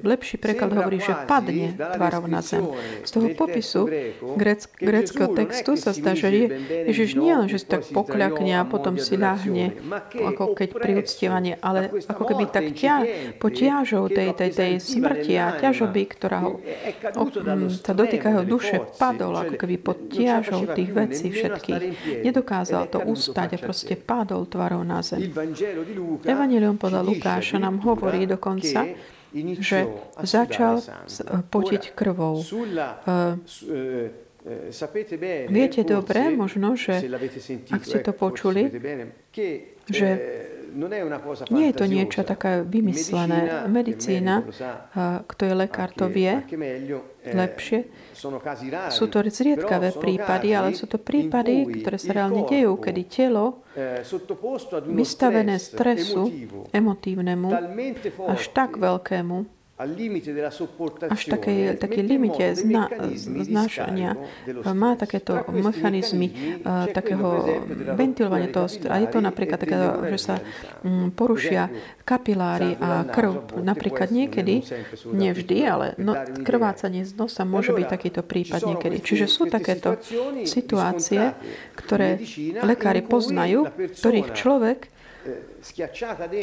lepší 0.00 0.36
preklad 0.40 0.72
hovorí, 0.72 1.04
že 1.04 1.12
padne 1.28 1.76
tvárov 1.76 2.24
na 2.24 2.40
zem. 2.40 2.64
Z 3.04 3.10
toho 3.12 3.28
popisu 3.36 3.92
greckého 4.80 5.36
textu 5.36 5.76
sa 5.76 5.92
zdá, 5.92 6.16
že 6.16 6.32
Ježiš 6.88 7.20
nie 7.20 7.36
len, 7.36 7.44
že 7.44 7.60
si 7.60 7.68
tak 7.68 7.84
pokľakne 7.92 8.56
a 8.56 8.64
potom 8.64 8.96
si 8.96 9.20
ľahne, 9.20 9.76
ako 10.16 10.56
keď 10.56 10.68
pri 10.80 10.92
uctievanie, 10.96 11.60
ale 11.60 11.92
ako 12.08 12.22
keby 12.24 12.44
tak 12.48 12.72
ťa, 12.72 12.94
potiažou 13.36 14.08
tej, 14.08 14.32
tej 14.32 14.45
tej, 14.50 14.54
tej 14.54 14.72
smrti 14.78 15.34
a 15.40 15.58
ťažoby, 15.58 16.02
ktorá 16.06 16.38
ho, 16.46 16.62
sa 17.82 17.92
dotýka 17.92 18.30
jeho 18.30 18.44
duše, 18.46 18.78
padol 18.94 19.34
ako 19.34 19.54
keby 19.58 19.76
pod 19.82 20.06
tiažou 20.06 20.62
tých 20.70 20.90
vecí 20.94 21.34
všetkých. 21.34 21.82
Nedokázal 22.22 22.88
to 22.88 23.02
ustať 23.02 23.56
a 23.56 23.58
proste 23.58 23.98
padol 23.98 24.46
tvarou 24.46 24.86
na 24.86 25.02
zem. 25.02 25.34
Evangelium 26.22 26.78
podľa 26.78 27.02
Lukáša 27.02 27.58
nám 27.58 27.82
hovorí 27.82 28.24
dokonca, 28.30 28.86
že 29.60 29.90
začal 30.22 30.80
potiť 31.50 31.92
krvou. 31.92 32.40
Viete 35.50 35.82
dobre, 35.82 36.30
možno, 36.30 36.78
že 36.78 37.02
ak 37.66 37.82
ste 37.82 37.98
to 37.98 38.14
počuli, 38.14 38.70
že 39.90 40.08
nie 41.48 41.66
je 41.72 41.74
to 41.74 41.86
niečo 41.88 42.20
také 42.22 42.60
vymyslené. 42.60 43.64
Medicína, 43.66 44.44
kto 45.24 45.42
je 45.48 45.54
lekár, 45.56 45.96
to 45.96 46.12
vie 46.12 46.44
lepšie. 47.26 47.88
Sú 48.92 49.08
to 49.08 49.18
zriedkavé 49.24 49.96
prípady, 49.96 50.52
ale 50.52 50.76
sú 50.76 50.84
to 50.86 51.00
prípady, 51.00 51.80
ktoré 51.82 51.96
sa 51.96 52.12
reálne 52.12 52.44
dejú, 52.44 52.76
kedy 52.76 53.02
telo 53.08 53.64
vystavené 54.86 55.56
stresu 55.56 56.28
emotívnemu 56.70 57.48
až 58.28 58.42
tak 58.52 58.76
veľkému, 58.76 59.55
až 61.12 61.22
také, 61.28 61.76
také 61.76 62.00
limite 62.00 62.56
zna, 62.56 62.88
znášania 63.44 64.16
má 64.72 64.96
takéto 64.96 65.44
mechanizmy 65.52 66.32
uh, 66.64 66.88
takého 66.88 67.44
ventilovania 67.92 68.48
toho. 68.48 68.72
A 68.88 69.04
je 69.04 69.08
to 69.12 69.20
napríklad 69.20 69.60
také, 69.60 69.76
že 70.16 70.18
sa 70.32 70.34
um, 70.80 71.12
porušia 71.12 71.68
kapiláry 72.08 72.80
a 72.80 73.04
krv. 73.04 73.60
Napríklad 73.60 74.08
niekedy, 74.08 74.64
nevždy, 75.12 75.56
ale 75.68 75.86
no, 76.00 76.16
krvácanie 76.40 77.04
z 77.04 77.12
nosa 77.12 77.44
môže 77.44 77.76
byť 77.76 77.84
takýto 77.84 78.24
prípad 78.24 78.64
niekedy. 78.64 79.04
Čiže 79.04 79.28
sú 79.28 79.44
takéto 79.52 80.00
situácie, 80.48 81.36
ktoré 81.76 82.16
lekári 82.64 83.04
poznajú, 83.04 83.68
ktorých 83.92 84.32
človek 84.32 84.95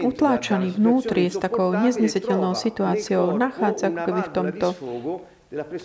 utláčaný 0.04 0.76
vnútri 0.76 1.30
s 1.30 1.38
takou 1.40 1.72
neznesiteľnou 1.74 2.54
situáciou, 2.58 3.36
nachádza 3.38 3.92
ako 3.92 4.00
keby 4.04 4.22
v 4.22 4.32
tomto 4.34 4.68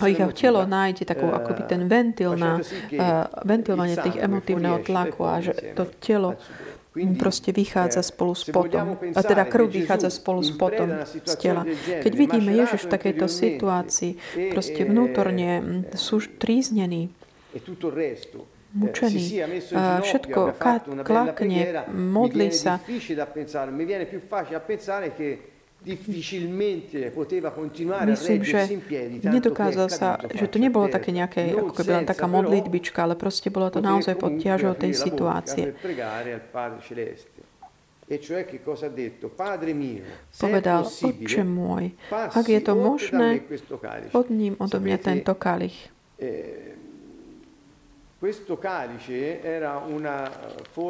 ich 0.08 0.20
telo 0.40 0.64
nájde 0.64 1.04
takú 1.04 1.28
akoby 1.28 1.62
ten 1.68 1.84
ventil 1.92 2.32
na 2.40 2.56
uh, 2.56 3.28
ventilovanie 3.44 4.00
tých 4.00 4.16
emotívneho 4.16 4.80
tlaku 4.80 5.28
a 5.28 5.44
že 5.44 5.52
to 5.76 5.84
telo 6.00 6.40
proste 7.14 7.55
vychádza 7.55 8.03
spolu 8.03 8.34
s 8.34 8.49
potom. 8.51 8.99
A 9.14 9.20
teda 9.22 9.44
krv 9.46 9.70
vychádza 9.70 10.11
spolu 10.11 10.42
s 10.42 10.51
potom 10.51 11.05
z 11.07 11.34
tela. 11.38 11.62
Keď 11.86 12.12
vidíme 12.16 12.51
Ježiš 12.51 12.88
v 12.88 12.92
takejto 12.96 13.26
situácii, 13.28 14.12
proste 14.51 14.82
vnútorne 14.82 15.84
sú 15.94 16.18
tríznení, 16.18 17.12
mučený. 18.74 19.22
Všetko 20.02 20.40
klakne, 21.04 21.60
modlí 21.92 22.48
sa. 22.52 22.76
Myslím, 28.02 28.40
že 28.42 28.60
nedokázal 29.22 29.88
sa, 29.88 30.18
že 30.18 30.50
to 30.50 30.58
nebolo 30.58 30.90
také 30.90 31.14
nejaké, 31.14 31.54
ako 31.54 31.70
keby 31.70 31.90
len 32.02 32.06
taká 32.06 32.26
modlitbička, 32.26 32.98
ale 33.06 33.14
proste 33.14 33.46
bolo 33.46 33.70
to 33.70 33.78
naozaj 33.78 34.18
pod 34.18 34.42
ťažou 34.42 34.74
tej 34.74 34.92
situácie. 34.98 35.70
E 38.08 38.16
Povedal, 40.40 40.80
Otče 40.88 41.42
môj, 41.44 41.84
ak 42.10 42.46
je 42.48 42.60
to 42.64 42.72
možné, 42.72 43.28
od 44.16 44.26
ním 44.32 44.56
odo 44.58 44.78
mňa 44.80 44.98
tento 44.98 45.36
kalich. 45.36 45.76
Eh, 48.18 48.34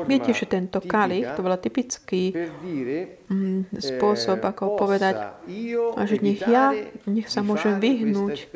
Viete, 0.09 0.33
že 0.33 0.49
tento 0.49 0.81
kalich, 0.81 1.29
to 1.37 1.45
bola 1.45 1.61
typický 1.61 2.33
mm, 2.33 3.69
spôsob, 3.77 4.41
ako 4.41 4.81
povedať, 4.81 5.37
že 6.09 6.17
nech 6.25 6.41
ja, 6.49 6.73
nech 7.05 7.29
sa 7.29 7.45
môžem 7.45 7.77
vyhnúť 7.77 8.49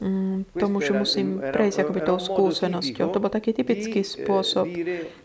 mm, 0.00 0.56
tomu, 0.56 0.80
že 0.80 0.96
musím 0.96 1.36
prejsť 1.36 1.84
akoby 1.84 2.00
tou 2.00 2.16
skúsenosťou. 2.16 3.12
To 3.12 3.20
bol 3.20 3.28
taký 3.28 3.52
typický 3.52 4.00
eh, 4.00 4.08
spôsob 4.08 4.72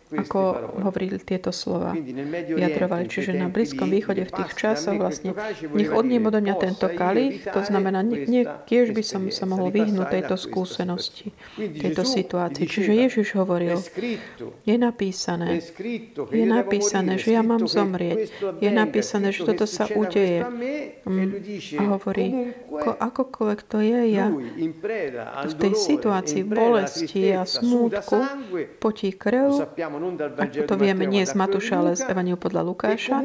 ako 0.09 0.39
hovorili 0.81 1.21
tieto 1.21 1.53
slova, 1.53 1.93
vyjadrovali. 1.93 3.05
Čiže 3.05 3.37
na 3.37 3.47
Blízkom 3.49 3.93
východe 3.93 4.25
v 4.25 4.31
tých 4.33 4.51
časoch 4.57 4.97
vlastne 4.97 5.37
nech 5.73 5.93
odním 5.93 6.25
odo 6.25 6.41
mňa 6.41 6.55
tento 6.57 6.89
kalich, 6.89 7.45
to 7.45 7.61
znamená, 7.61 8.01
nie, 8.01 8.25
nie, 8.25 8.43
tiež 8.65 8.97
by 8.97 9.03
som 9.05 9.21
sa 9.29 9.45
mohol 9.45 9.69
vyhnúť 9.69 10.09
tejto 10.09 10.35
skúsenosti, 10.35 11.29
tejto 11.57 12.01
situácii. 12.01 12.65
Čiže 12.65 12.91
Ježiš 13.05 13.37
hovoril, 13.37 13.77
je 14.65 14.75
napísané, 14.81 15.61
je 16.33 16.45
napísané, 16.45 17.21
že 17.21 17.37
ja 17.37 17.45
mám 17.45 17.69
zomrieť, 17.69 18.33
je 18.57 18.69
napísané, 18.73 19.29
že 19.29 19.45
toto 19.45 19.69
sa 19.69 19.85
udeje. 19.85 20.41
Mm, 21.05 21.41
a 21.77 21.81
hovorí, 21.97 22.53
akokoľvek 22.81 23.59
to 23.61 23.77
je, 23.81 24.01
ja 24.09 24.27
v 25.45 25.53
tej 25.53 25.73
situácii 25.77 26.41
bolesti 26.49 27.29
a 27.33 27.45
smútku 27.45 28.17
potí 28.81 29.13
krv, 29.13 29.69
ako 30.39 30.63
to 30.65 30.75
vieme 30.79 31.05
nie 31.05 31.23
z 31.27 31.33
Matúša, 31.35 31.83
ale 31.83 31.91
z 31.99 32.07
Evaniu 32.07 32.39
podľa 32.39 32.61
Lukáša. 32.65 33.21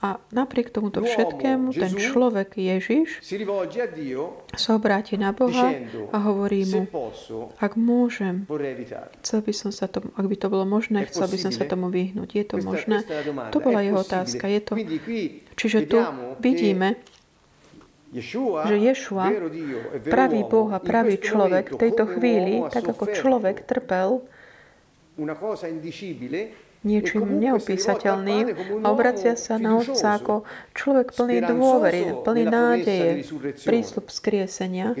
A 0.00 0.16
napriek 0.32 0.72
tomuto 0.72 1.04
všetkému 1.04 1.76
ten 1.76 1.92
človek 1.92 2.56
Ježiš 2.56 3.20
sa 4.56 4.70
obráti 4.80 5.20
na 5.20 5.36
Boha 5.36 5.76
a 6.08 6.16
hovorí 6.24 6.64
mu, 6.64 6.88
ak 7.60 7.76
môžem, 7.76 8.48
chcel 9.20 9.44
by 9.44 9.52
som 9.52 9.68
sa 9.68 9.92
tomu, 9.92 10.08
ak 10.16 10.24
by 10.24 10.36
to 10.40 10.48
bolo 10.48 10.64
možné, 10.64 11.04
chcel 11.04 11.28
by 11.28 11.36
som 11.36 11.52
sa 11.52 11.68
tomu 11.68 11.92
vyhnúť. 11.92 12.32
Je 12.32 12.44
to 12.48 12.56
možné? 12.64 13.04
To 13.52 13.60
bola 13.60 13.84
jeho 13.84 14.00
otázka. 14.00 14.48
Je 14.48 14.60
to, 14.64 14.72
čiže 15.60 15.84
tu 15.84 16.00
vidíme, 16.40 16.96
že 18.10 18.76
Ješua, 18.80 19.30
pravý 20.08 20.42
Boh 20.48 20.72
a 20.72 20.80
pravý 20.80 21.20
človek 21.20 21.76
v 21.76 21.78
tejto 21.78 22.04
chvíli, 22.08 22.64
tak 22.72 22.88
ako 22.88 23.04
človek 23.12 23.68
trpel, 23.68 24.24
una 25.20 25.34
cosa 25.34 25.66
indicibile 25.66 26.68
niečím 26.80 27.44
neopísateľným 27.44 28.46
a 28.80 28.86
obracia 28.88 29.36
sa 29.36 29.60
na 29.60 29.76
Otca 29.76 30.16
ako 30.16 30.48
človek 30.72 31.12
plný 31.12 31.44
dôvery, 31.44 32.02
plný 32.24 32.44
nádeje, 32.48 33.10
prísľub 33.68 34.08
skriesenia, 34.08 34.96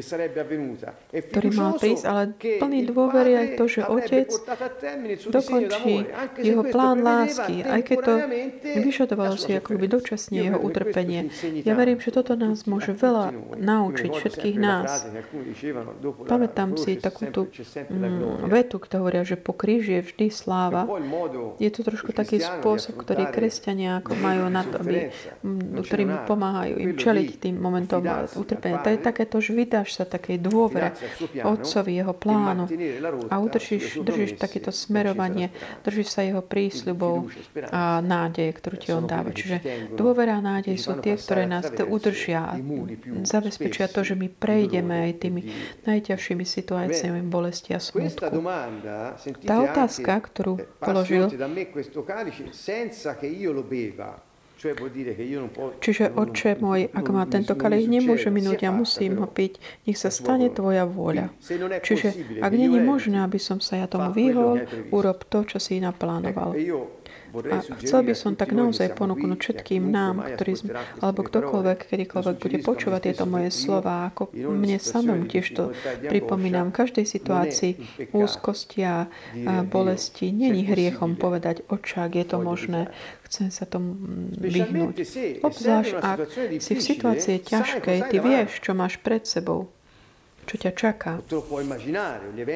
ktorý 1.10 1.48
mal 1.56 1.80
prísť, 1.80 2.04
ale 2.04 2.22
plný 2.36 2.80
dôvery 2.92 3.32
aj 3.36 3.48
to, 3.56 3.64
že 3.64 3.80
Otec 3.88 4.28
dokončí 5.32 6.04
jeho 6.44 6.62
plán 6.68 7.00
lásky, 7.00 7.64
aj 7.64 7.80
keď 7.80 7.98
to 8.04 8.14
vyžadovalo 8.84 9.34
si 9.40 9.56
ako 9.56 9.80
by 9.80 9.86
dočasne 9.88 10.36
jeho 10.36 10.58
utrpenie. 10.60 11.32
Ja 11.64 11.72
verím, 11.72 11.96
že 11.96 12.12
toto 12.12 12.36
nás 12.36 12.68
môže 12.68 12.92
veľa 12.92 13.56
naučiť, 13.56 14.10
všetkých 14.12 14.56
nás. 14.60 15.08
Pamätám 16.28 16.76
si 16.76 17.00
takúto 17.00 17.48
mm, 17.48 18.50
vetu, 18.52 18.76
ktorá 18.76 19.00
hovoria, 19.00 19.24
že 19.24 19.40
po 19.40 19.56
kríži 19.56 20.00
je 20.00 20.02
vždy 20.12 20.26
sláva. 20.28 20.84
Je 21.56 21.69
je 21.70 21.78
to 21.78 21.86
trošku 21.86 22.10
taký 22.10 22.42
spôsob, 22.42 22.98
ktorý 22.98 23.30
kresťania 23.30 24.02
ako 24.02 24.18
majú 24.18 24.50
na 24.50 24.66
to, 24.66 24.82
aby, 24.82 25.14
ktorým 25.86 26.26
pomáhajú 26.26 26.74
im 26.82 26.92
čeliť 26.98 27.28
tým 27.38 27.56
momentom 27.62 28.02
utrpenia. 28.34 28.82
To 28.82 28.90
je 28.90 28.98
takéto, 28.98 29.38
že 29.38 29.54
vydáš 29.54 30.02
sa 30.02 30.04
takej 30.04 30.42
dôvere 30.42 30.98
Otcovi, 31.46 32.02
jeho 32.02 32.10
plánu. 32.10 32.66
A 33.30 33.38
udržíš, 33.38 34.02
držíš 34.02 34.34
takéto 34.42 34.74
smerovanie, 34.74 35.54
držíš 35.86 36.08
sa 36.10 36.26
jeho 36.26 36.42
prísľubov 36.42 37.30
a 37.70 38.02
nádeje, 38.02 38.50
ktorú 38.58 38.76
ti 38.76 38.90
on 38.90 39.06
dáva. 39.06 39.30
Čiže 39.30 39.62
dôvera 39.94 40.36
a 40.36 40.42
nádej 40.42 40.74
sú 40.74 40.98
tie, 40.98 41.14
ktoré 41.14 41.46
nás 41.46 41.70
udržia 41.70 42.50
a 42.50 42.58
zabezpečia 43.22 43.86
to, 43.86 44.02
že 44.02 44.18
my 44.18 44.26
prejdeme 44.26 45.06
aj 45.06 45.12
tými 45.22 45.40
najťažšími 45.86 46.42
situáciami 46.42 47.20
bolesti 47.28 47.76
a 47.76 47.80
smutku. 47.80 48.42
Tá 49.44 49.54
otázka, 49.62 50.12
ktorú 50.18 50.64
položil, 50.80 51.30
me 51.60 51.70
questo 51.70 52.02
calice 52.02 52.52
senza 52.52 53.16
che 53.16 53.26
io 53.26 53.52
lo 53.52 53.62
beva. 53.62 54.28
Čiže, 55.80 56.04
oče 56.20 56.60
môj, 56.60 56.92
ak 56.92 57.06
má 57.08 57.24
tento 57.24 57.56
kalich, 57.56 57.88
nemôže 57.88 58.28
minúť, 58.28 58.68
ja 58.68 58.68
musím 58.68 59.16
ho 59.16 59.24
piť. 59.24 59.56
Nech 59.88 59.96
sa 59.96 60.12
stane 60.12 60.52
tvoja 60.52 60.84
vôľa. 60.84 61.32
Čiže, 61.80 62.12
ak 62.44 62.52
nie 62.52 62.68
je 62.68 62.80
možné, 62.84 63.24
aby 63.24 63.40
som 63.40 63.56
sa 63.64 63.80
ja 63.80 63.88
tomu 63.88 64.12
vyhol, 64.12 64.68
urob 64.92 65.24
to, 65.32 65.48
čo 65.48 65.56
si 65.56 65.80
naplánoval. 65.80 66.52
A 67.30 67.62
chcel 67.78 68.00
by 68.02 68.14
som 68.18 68.34
tak 68.34 68.50
naozaj 68.50 68.94
ponúknuť 68.98 69.38
všetkým 69.38 69.86
nám, 69.88 70.22
ktorí 70.36 70.52
sme, 70.58 70.70
alebo 70.98 71.22
ktokoľvek, 71.22 71.78
kedykoľvek 71.88 72.36
bude 72.42 72.58
počúvať 72.60 73.00
tieto 73.10 73.24
moje 73.24 73.54
slova, 73.54 74.10
ako 74.10 74.34
mne 74.34 74.78
samému 74.82 75.30
tiež 75.30 75.46
to 75.54 75.64
pripomínam. 76.04 76.74
V 76.74 76.84
každej 76.84 77.06
situácii 77.06 77.72
úzkosti 78.10 78.80
a 78.84 79.06
bolesti 79.70 80.34
není 80.34 80.66
hriechom 80.66 81.14
povedať, 81.16 81.62
očák, 81.70 82.12
je 82.18 82.26
to 82.26 82.36
možné, 82.42 82.90
chcem 83.30 83.54
sa 83.54 83.64
tomu 83.64 83.94
vyhnúť. 84.36 84.94
Obzvlášť, 85.40 85.92
ak 86.02 86.18
si 86.58 86.72
v 86.74 86.82
situácii 86.82 87.36
ťažkej, 87.46 87.98
ty 88.10 88.16
vieš, 88.18 88.58
čo 88.60 88.74
máš 88.74 88.98
pred 88.98 89.22
sebou 89.22 89.70
čo 90.46 90.54
ťa 90.56 90.72
čaká. 90.74 91.12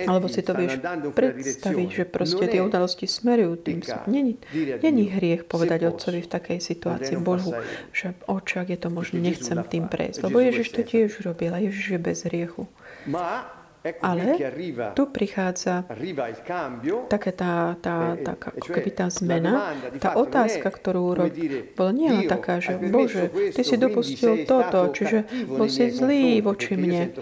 Alebo 0.08 0.26
si 0.26 0.40
to 0.42 0.52
vieš 0.56 0.80
predstaviť, 1.14 1.88
že 1.88 2.04
proste 2.08 2.44
tie 2.50 2.60
udalosti 2.60 3.06
smerujú 3.06 3.54
tým. 3.60 3.78
Není, 4.10 4.34
není 4.82 5.04
hriech 5.14 5.46
povedať 5.46 5.88
otcovi 5.88 6.24
v 6.24 6.28
takej 6.28 6.58
situácii 6.58 7.16
Bohu, 7.20 7.54
že 7.94 8.18
očak 8.26 8.72
je 8.72 8.78
to 8.78 8.88
možno, 8.90 9.22
nechcem 9.22 9.56
tým 9.68 9.86
prejsť. 9.86 10.26
Lebo 10.26 10.42
Ježiš 10.42 10.74
to 10.74 10.82
tiež 10.82 11.22
robil 11.22 11.54
a 11.54 11.58
Ježiš 11.62 11.96
je 11.96 12.00
bez 12.00 12.18
hriechu. 12.26 12.68
Ale 13.84 14.40
tu 14.96 15.12
prichádza 15.12 15.84
také 17.12 17.36
tá, 17.36 17.76
tá, 17.84 18.16
tá, 18.16 18.32
ako 18.32 18.68
keby 18.72 18.90
tá 18.96 19.12
zmena, 19.12 19.76
tá 20.00 20.16
otázka, 20.16 20.72
ktorú 20.72 21.12
urobil, 21.12 21.68
bola 21.76 21.92
nie 21.92 22.08
len 22.08 22.24
taká, 22.24 22.64
že 22.64 22.80
Bože, 22.80 23.28
Ty 23.52 23.60
si 23.60 23.76
dopustil 23.76 24.48
toto, 24.48 24.88
čiže 24.88 25.28
bol 25.44 25.68
si 25.68 25.92
zlý 25.92 26.40
voči 26.40 26.80
mne. 26.80 27.12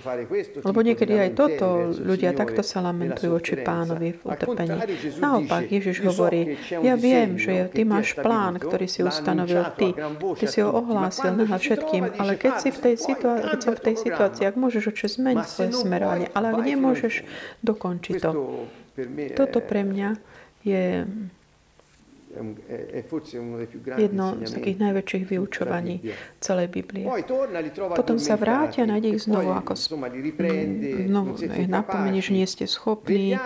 Lebo 0.63 0.87
niekedy 0.87 1.19
aj 1.19 1.31
toto 1.35 1.91
ľudia 1.91 2.31
takto 2.31 2.63
sa 2.63 2.79
lamentujú 2.79 3.43
voči 3.43 3.59
pánovi 3.59 4.15
v 4.15 4.23
utrpení. 4.23 4.79
Naopak, 5.19 5.67
Ježiš 5.67 6.07
hovorí, 6.07 6.55
ja 6.71 6.95
viem, 6.95 7.43
že 7.43 7.75
Ty 7.75 7.83
máš 7.91 8.15
plán, 8.15 8.63
ktorý 8.63 8.87
si 8.87 9.03
ustanovil 9.03 9.67
Ty. 9.75 9.99
Ty 10.39 10.45
si 10.47 10.63
ho 10.63 10.71
ohlásil 10.71 11.35
na 11.35 11.59
všetkým, 11.59 12.23
ale 12.23 12.39
keď 12.39 12.55
si 12.63 12.71
v 12.71 12.79
tej 12.79 12.95
situácii, 13.03 13.51
keď 13.51 13.59
som 13.59 13.75
v 13.75 13.83
tej 13.83 13.97
situácii, 13.99 14.45
ak 14.47 14.55
môžeš 14.55 14.95
oče 14.95 15.07
zmeniť 15.19 15.47
svoje 15.51 15.73
smerovanie, 15.75 16.31
ale 16.31 16.52
nemôžeš 16.61 17.25
dokončiť 17.65 18.21
to. 18.21 18.31
Toto 19.39 19.59
pre 19.65 19.83
mňa 19.89 20.09
je 20.67 21.09
jedno 24.01 24.27
z 24.41 24.51
takých 24.57 24.79
najväčších 24.81 25.25
vyučovaní 25.29 26.01
celej 26.41 26.73
Biblie. 26.73 27.05
Potom 27.93 28.17
sa 28.17 28.41
vrátia, 28.41 28.89
nájde 28.89 29.09
ich 29.13 29.29
znovu, 29.29 29.53
ako 29.53 29.77
znovu 29.77 31.37
ich 31.45 31.69
napomenie, 31.69 32.25
že 32.25 32.33
nie 32.33 32.49
ste 32.49 32.65
schopní, 32.65 33.37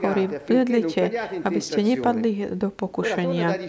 hovorí, 0.00 0.24
vedlite, 0.48 1.12
aby 1.44 1.60
ste 1.60 1.84
nepadli 1.84 2.56
do 2.56 2.72
pokušenia. 2.72 3.60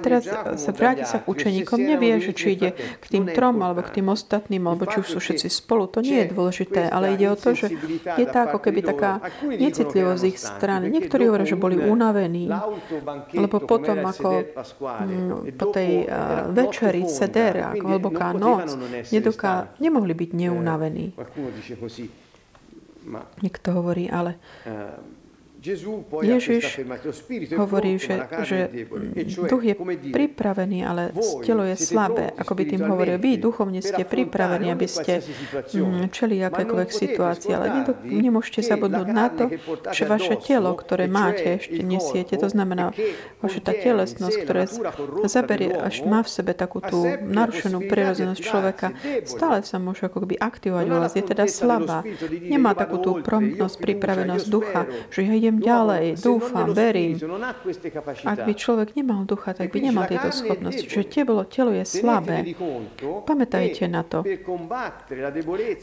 Teraz 0.00 0.24
sa 0.56 0.70
vráti 0.72 1.04
sa 1.04 1.20
k 1.20 1.28
učeníkom, 1.28 1.76
nevie, 1.76 2.24
že 2.24 2.32
či 2.32 2.56
ide 2.56 2.72
k 2.72 3.04
tým 3.04 3.28
trom, 3.36 3.60
alebo 3.60 3.84
k 3.84 4.00
tým 4.00 4.08
ostatným, 4.08 4.64
alebo 4.64 4.88
či 4.88 5.04
už 5.04 5.08
sú 5.12 5.18
všetci 5.20 5.52
spolu. 5.52 5.92
To 5.92 6.00
nie 6.00 6.24
je 6.24 6.32
dôležité, 6.32 6.88
ale 6.88 7.20
ide 7.20 7.28
o 7.28 7.36
to, 7.36 7.52
že 7.52 7.68
je 8.16 8.24
to 8.24 8.38
ako 8.40 8.64
keby 8.64 8.80
taká 8.80 9.20
necitlivosť 9.44 10.24
ich 10.24 10.40
strany. 10.40 10.88
Niektorí 10.88 11.28
hovoria, 11.28 11.44
že 11.44 11.60
boli 11.60 11.76
unavení, 11.76 12.13
unavení, 12.14 12.46
lebo 13.34 13.56
potom 13.66 13.98
ako 14.06 14.30
mm, 14.70 15.58
po 15.58 15.66
tej 15.74 16.06
večeri 16.54 17.02
seder, 17.10 17.74
ako 17.74 17.84
hlboká 17.90 18.30
noc, 18.32 18.78
nedoká, 19.10 19.74
nemohli 19.82 20.14
byť 20.14 20.30
neunavení. 20.30 21.06
Niekto 23.42 23.68
hovorí, 23.74 24.08
ale 24.08 24.38
Ježiš 25.64 26.64
hovorí, 27.56 27.96
že, 27.96 28.20
že 28.44 28.58
duch 29.48 29.64
je 29.64 29.74
pripravený, 30.12 30.84
ale 30.84 31.02
telo 31.40 31.64
je 31.64 31.76
slabé. 31.80 32.36
Ako 32.36 32.52
by 32.52 32.62
tým 32.68 32.84
hovoril, 32.84 33.16
vy 33.16 33.40
duchovne 33.40 33.80
ste 33.80 34.04
pripravení, 34.04 34.68
aby 34.68 34.84
ste 34.84 35.24
mm, 35.24 36.12
čeli 36.12 36.44
akékoľvek 36.44 36.90
situácii, 36.92 37.50
ale 37.56 37.66
nemôžete 38.04 38.60
zabudnúť 38.60 39.08
na 39.08 39.26
to, 39.32 39.48
že 39.90 40.04
vaše 40.04 40.36
telo, 40.36 40.76
ktoré 40.76 41.08
máte, 41.08 41.56
ešte 41.56 41.80
nesiete, 41.80 42.36
to 42.36 42.52
znamená, 42.52 42.92
vaša 43.40 43.60
tá 43.64 43.72
telesnosť, 43.72 44.36
ktorá 44.44 44.64
zaberie, 45.24 45.72
až 45.72 46.04
má 46.04 46.20
v 46.20 46.28
sebe 46.28 46.52
takú 46.52 46.84
tú 46.84 47.08
narušenú 47.08 47.88
prirodzenosť 47.88 48.40
človeka, 48.40 48.86
stále 49.24 49.64
sa 49.64 49.80
môže 49.80 50.04
ako 50.04 50.28
by 50.28 50.36
aktivovať 50.36 50.86
vás. 50.92 51.12
Je 51.14 51.24
teda 51.24 51.44
slabá. 51.48 52.04
Nemá 52.28 52.76
takú 52.76 53.00
tú 53.00 53.10
promptnosť, 53.24 53.76
pripravenosť 53.80 54.46
ducha, 54.50 54.84
že 55.08 55.24
ja 55.24 55.32
idem 55.32 55.53
ďalej, 55.60 56.18
dúfam, 56.22 56.70
verím. 56.72 57.18
Ak 58.24 58.46
by 58.46 58.52
človek 58.54 58.94
nemal 58.98 59.26
ducha, 59.28 59.52
tak 59.54 59.70
by 59.74 59.78
nemal 59.78 60.06
tieto 60.06 60.30
schopnosti. 60.30 60.86
Čiže 60.86 61.04
telo, 61.10 61.42
telo 61.44 61.70
je 61.74 61.84
slabé. 61.84 62.54
Pamätajte 63.26 63.86
na 63.90 64.02
to. 64.06 64.22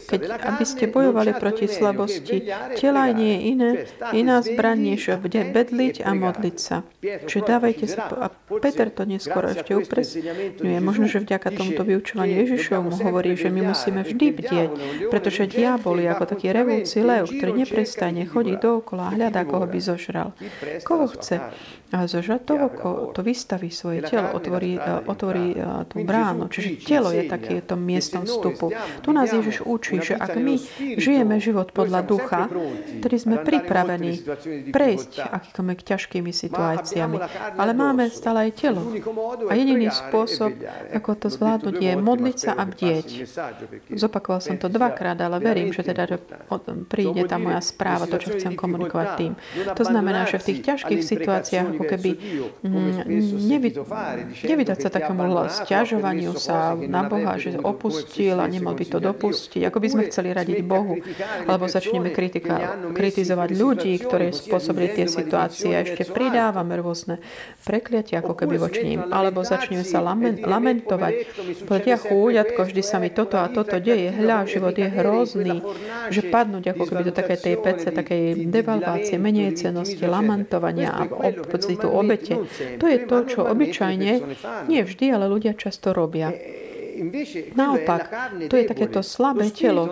Keď, 0.07 0.21
aby 0.41 0.63
ste 0.63 0.87
bojovali 0.87 1.31
proti 1.35 1.67
slabosti, 1.67 2.47
tela 2.79 3.11
nie 3.11 3.35
je 3.35 3.39
iné, 3.51 3.69
iná 4.15 4.39
zbraň, 4.43 4.95
než 4.95 5.11
bedliť 5.51 6.01
a 6.01 6.11
modliť 6.15 6.55
sa. 6.57 6.83
Čiže 7.01 7.41
dávajte 7.45 7.85
sa... 7.87 8.07
A 8.21 8.27
Peter 8.61 8.93
to 8.93 9.03
neskôr 9.07 9.49
ešte 9.49 9.73
upresňuje. 9.73 10.77
Možno, 10.79 11.09
že 11.09 11.23
vďaka 11.23 11.49
tomuto 11.53 11.81
vyučovaniu 11.81 12.45
Ježišovmu 12.45 13.01
hovorí, 13.01 13.33
že 13.33 13.49
my 13.49 13.73
musíme 13.73 14.05
vždy 14.05 14.27
bdieť, 14.31 14.69
pretože 15.09 15.49
diabol 15.49 15.97
je 15.99 16.07
ako 16.13 16.25
taký 16.29 16.53
revúci 16.53 17.01
lev, 17.01 17.25
ktorý 17.27 17.51
neprestane 17.65 18.25
chodí 18.29 18.55
dookola 18.57 19.09
a 19.09 19.13
hľadá, 19.17 19.41
koho 19.49 19.60
by 19.67 19.81
zožral. 19.81 20.31
Koho 20.83 21.07
chce 21.07 21.39
zožrať 21.91 22.41
toho, 22.47 22.67
koho 22.71 23.11
to 23.11 23.19
vystaví 23.19 23.67
svoje 23.67 24.07
telo, 24.07 24.31
otvorí, 24.31 24.79
otvorí 25.05 25.59
tú 25.91 26.07
bránu. 26.07 26.47
Čiže 26.47 26.87
telo 26.87 27.11
je 27.11 27.27
takýmto 27.27 27.75
miestom 27.75 28.23
vstupu. 28.23 28.71
Tu 29.03 29.09
nás 29.11 29.27
Ježiš 29.27 29.67
učí, 29.67 29.99
že 29.99 30.15
ak 30.15 30.39
my 30.39 30.55
žijeme 30.95 31.35
život 31.43 31.75
podľa 31.75 32.01
ducha, 32.07 32.47
ktorý 33.03 33.17
sme 33.19 33.35
pripravení 33.43 34.23
prejsť 34.71 35.19
akýkoľvek 35.19 35.79
ťažkými 35.83 36.31
situáciami, 36.31 37.17
ale 37.59 37.71
máme 37.75 38.07
stále 38.07 38.47
aj 38.47 38.51
telo. 38.55 38.87
A 39.51 39.53
jediný 39.59 39.91
spôsob, 39.91 40.55
ako 40.95 41.09
to 41.19 41.27
zvládnuť, 41.27 41.75
je 41.75 41.93
modliť 41.99 42.37
sa 42.39 42.51
a 42.55 42.63
bdieť. 42.63 43.07
Zopakoval 43.91 44.39
som 44.39 44.55
to 44.55 44.71
dvakrát, 44.71 45.19
ale 45.19 45.43
verím, 45.43 45.75
že 45.75 45.83
teda 45.83 46.07
príde 46.87 47.27
tá 47.27 47.35
moja 47.35 47.59
správa, 47.59 48.07
to, 48.07 48.15
čo 48.15 48.39
chcem 48.39 48.55
komunikovať 48.55 49.07
tým. 49.19 49.33
To 49.75 49.83
znamená, 49.83 50.23
že 50.29 50.39
v 50.39 50.47
tých 50.55 50.59
ťažkých 50.71 51.01
situáciách 51.03 51.80
ako 51.81 51.89
keby 51.89 52.09
mm, 52.61 53.09
nevy, 53.49 53.69
nevydať 54.45 54.77
sa 54.77 54.89
takému 54.93 55.25
stiažovaniu 55.49 56.37
sa 56.37 56.77
na 56.77 57.01
Boha, 57.09 57.41
že 57.41 57.57
opustil 57.57 58.37
a 58.37 58.45
nemal 58.45 58.77
by 58.77 58.85
to 58.85 59.01
dopustiť, 59.01 59.65
ako 59.65 59.77
by 59.81 59.87
sme 59.89 60.01
chceli 60.13 60.29
radiť 60.29 60.61
Bohu, 60.61 61.01
alebo 61.49 61.65
začneme 61.65 62.13
kritika, 62.13 62.77
kritizovať 62.93 63.49
ľudí, 63.57 63.97
ktorí 63.97 64.29
spôsobili 64.29 64.93
tie 64.93 65.09
situácie 65.09 65.73
a 65.73 65.81
ešte 65.81 66.05
pridávame 66.05 66.77
rôzne 66.77 67.17
prekliatia 67.65 68.21
ako 68.21 68.37
keby 68.37 68.55
voči 68.61 68.81
ním, 68.85 69.09
alebo 69.09 69.41
začneme 69.41 69.81
sa 69.81 70.03
lamentovať, 70.45 71.13
povedať, 71.65 71.87
ja 71.89 71.97
chúďatko, 71.97 72.59
vždy 72.69 72.81
sa 72.85 73.01
mi 73.01 73.09
toto 73.09 73.41
a 73.41 73.49
toto 73.49 73.81
deje, 73.81 74.13
hľa, 74.13 74.45
život 74.45 74.75
je 74.77 74.87
hrozný, 74.91 75.57
že 76.13 76.21
padnúť 76.29 76.75
ako 76.75 76.83
keby 76.85 77.01
do 77.09 77.13
takej 77.15 77.39
tej 77.41 77.55
pece, 77.57 77.87
takej 77.89 78.51
devalvácie, 78.51 79.15
menej 79.17 79.57
cenosti, 79.57 80.03
lamentovania 80.03 80.91
a 80.91 81.07
pocitu 81.71 81.87
obete. 81.87 82.35
To 82.79 82.85
je 82.87 82.97
to, 83.07 83.17
čo 83.27 83.39
obyčajne, 83.47 84.11
nie 84.67 84.81
vždy, 84.83 85.05
ale 85.15 85.31
ľudia 85.31 85.55
často 85.55 85.95
robia. 85.95 86.35
Naopak, 87.55 88.13
to 88.45 88.59
je 88.59 88.65
takéto 88.67 89.01
slabé 89.01 89.49
telo. 89.49 89.89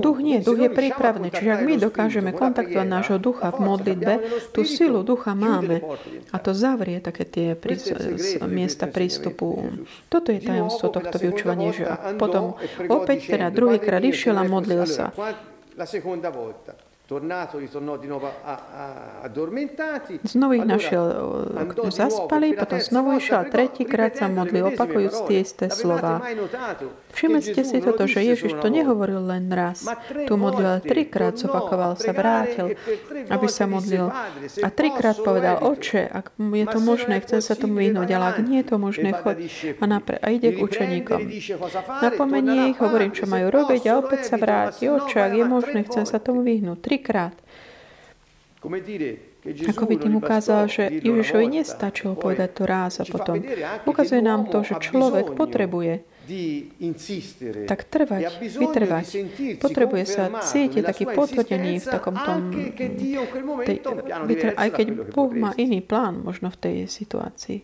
Duch 0.00 0.22
nie, 0.22 0.40
duch 0.40 0.56
je 0.56 0.70
prípravný. 0.72 1.28
Čiže 1.28 1.50
ak 1.52 1.62
my 1.66 1.74
dokážeme 1.76 2.30
kontaktovať 2.32 2.86
nášho 2.86 3.18
ducha 3.20 3.50
v 3.50 3.58
modlitbe, 3.60 4.14
tú 4.54 4.62
silu 4.64 5.02
ducha 5.02 5.36
máme. 5.36 5.82
A 6.32 6.36
to 6.38 6.56
zavrie 6.56 7.02
také 7.02 7.26
tie 7.28 7.48
miesta 8.46 8.86
prístupu. 8.88 9.68
Toto 10.08 10.32
je 10.32 10.40
tajomstvo 10.40 10.94
tohto 10.94 11.18
vyučovania. 11.18 11.74
Že 11.76 11.84
potom 12.16 12.56
opäť 12.88 13.36
teda 13.36 13.50
druhýkrát 13.52 14.00
išiel 14.00 14.38
a 14.38 14.46
modlil 14.46 14.86
sa. 14.86 15.12
Znovu 20.26 20.52
ich 20.58 20.66
našiel, 20.66 21.04
zaspali, 21.94 22.58
potom 22.58 22.78
znovu 22.82 23.08
išiel 23.22 23.38
a 23.38 23.46
tretíkrát 23.46 24.18
sa 24.18 24.26
modlil, 24.26 24.74
opakujúc 24.74 25.14
tie 25.30 25.46
isté 25.46 25.70
slova. 25.70 26.18
Všimli 27.14 27.40
ste 27.46 27.62
si 27.62 27.78
toto, 27.78 28.10
že 28.10 28.26
Ježiš 28.26 28.58
to 28.58 28.66
nehovoril 28.66 29.22
len 29.22 29.46
raz. 29.54 29.86
Tu 30.26 30.34
modlil, 30.34 30.82
trikrát 30.82 31.38
zopakoval 31.38 31.94
sa, 31.94 32.10
vrátil, 32.10 32.74
aby 33.30 33.46
sa 33.46 33.70
modlil. 33.70 34.10
A 34.66 34.68
trikrát 34.74 35.22
povedal, 35.22 35.62
oče, 35.62 36.10
ak 36.10 36.34
je 36.42 36.66
to 36.66 36.78
možné, 36.82 37.22
chcem 37.22 37.38
sa 37.38 37.54
tomu 37.54 37.86
vyhnúť, 37.86 38.08
ale 38.18 38.24
ak 38.34 38.38
nie 38.42 38.66
je 38.66 38.66
to 38.66 38.76
možné, 38.82 39.14
chod 39.14 39.38
a, 39.78 39.84
napre- 39.86 40.18
a 40.18 40.26
ide 40.34 40.50
k 40.50 40.58
učeníkom. 40.58 41.22
Napomenie 42.02 42.74
ich, 42.74 42.82
hovorím, 42.82 43.14
čo 43.14 43.30
majú 43.30 43.46
robiť 43.54 43.82
a 43.94 44.02
opäť 44.02 44.26
sa 44.26 44.36
vráti. 44.42 44.90
Oče, 44.90 45.22
ak 45.22 45.32
je 45.38 45.44
možné, 45.46 45.78
chcem 45.86 46.02
sa 46.02 46.18
tomu 46.18 46.42
vyhnúť 46.42 46.95
trikrát. 46.96 47.36
Ako 49.46 49.84
by 49.86 49.94
tým 50.00 50.18
ukázal, 50.18 50.66
že 50.66 50.90
Ježišovi 50.90 51.46
nestačilo 51.60 52.18
povedať 52.18 52.50
to 52.56 52.62
raz 52.66 52.98
a 52.98 53.04
potom. 53.06 53.38
Ukazuje 53.86 54.18
nám 54.24 54.50
to, 54.50 54.66
že 54.66 54.80
človek 54.82 55.36
potrebuje 55.38 56.02
tak 57.70 57.80
trvať, 57.86 58.22
vytrvať. 58.42 59.06
Potrebuje 59.62 60.04
sa 60.04 60.24
cítiť 60.42 60.82
taký 60.82 61.04
potvrdený 61.06 61.78
v 61.82 61.86
takom 61.86 62.16
tom, 62.18 62.50
tej, 63.62 63.78
aj 64.54 64.68
keď 64.74 64.86
Boh 65.14 65.30
má 65.30 65.54
iný 65.54 65.80
plán 65.80 66.26
možno 66.26 66.50
v 66.50 66.58
tej 66.58 66.76
situácii. 66.90 67.62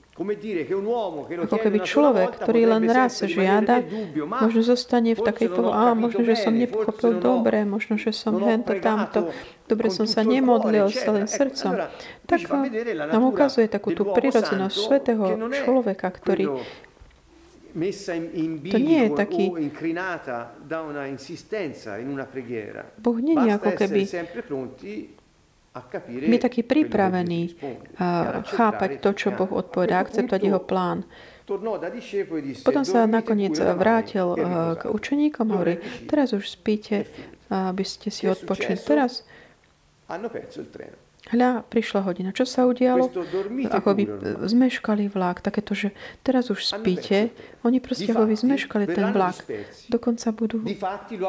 Ako 1.42 1.58
keby 1.58 1.78
človek, 1.82 2.38
ktorý 2.38 2.70
len 2.70 2.84
raz 2.86 3.24
žiada, 3.26 3.82
možno 4.14 4.62
zostane 4.62 5.18
v 5.18 5.22
takej 5.24 5.48
povahe, 5.50 5.72
a 5.72 5.98
možno, 5.98 6.22
že 6.22 6.36
som 6.38 6.54
nepochopil 6.54 7.18
dobre, 7.18 7.66
možno, 7.66 7.98
že 7.98 8.14
som 8.14 8.38
hento, 8.38 8.76
tamto, 8.78 9.32
dobre 9.66 9.88
som 9.90 10.06
sa 10.06 10.22
nemodlil 10.22 10.92
celým 10.92 11.26
srdcom. 11.26 11.88
Tak 12.28 12.40
nám 13.10 13.24
ukazuje 13.24 13.66
takú 13.66 13.96
tú 13.96 14.06
prirodzenosť 14.12 14.76
svetého 14.76 15.26
človeka, 15.50 16.12
ktorý 16.12 16.62
to 18.68 18.78
nie 18.78 18.98
je 19.04 19.10
taký. 19.16 19.44
Boh 23.00 23.18
nie 23.18 23.36
je 23.36 23.50
ako 23.52 23.70
keby 23.72 24.02
byť 26.04 26.40
taký 26.40 26.62
pripravený 26.68 27.40
uh, 27.56 28.44
chápať 28.44 29.00
to, 29.00 29.10
čo 29.16 29.28
Boh 29.32 29.48
odpovedá, 29.48 30.04
akceptovať 30.04 30.40
jeho 30.44 30.60
plán. 30.60 31.08
Potom 32.62 32.84
sa 32.84 33.08
nakoniec 33.08 33.56
vrátil 33.56 34.36
k 34.78 34.82
učeníkom 34.84 35.48
a 35.48 35.52
hovorí, 35.52 35.74
teraz 36.06 36.36
už 36.36 36.44
spíte, 36.44 37.08
aby 37.48 37.84
ste 37.88 38.12
si 38.12 38.28
odpočili. 38.28 38.76
Teraz 38.78 39.24
Hľa, 41.30 41.62
prišla 41.70 42.02
hodina. 42.02 42.34
Čo 42.34 42.42
sa 42.42 42.66
udialo? 42.66 43.06
Ako 43.70 43.94
by 43.94 44.02
zmeškali 44.42 45.06
vlak. 45.06 45.38
Takéto, 45.38 45.70
že 45.70 45.94
teraz 46.26 46.50
už 46.50 46.66
spíte. 46.66 47.30
Oni 47.62 47.78
proste 47.78 48.10
ako 48.10 48.26
by 48.26 48.34
zmeškali 48.34 48.90
ten 48.90 49.14
vlak. 49.14 49.38
Dokonca 49.86 50.34
budú... 50.34 50.66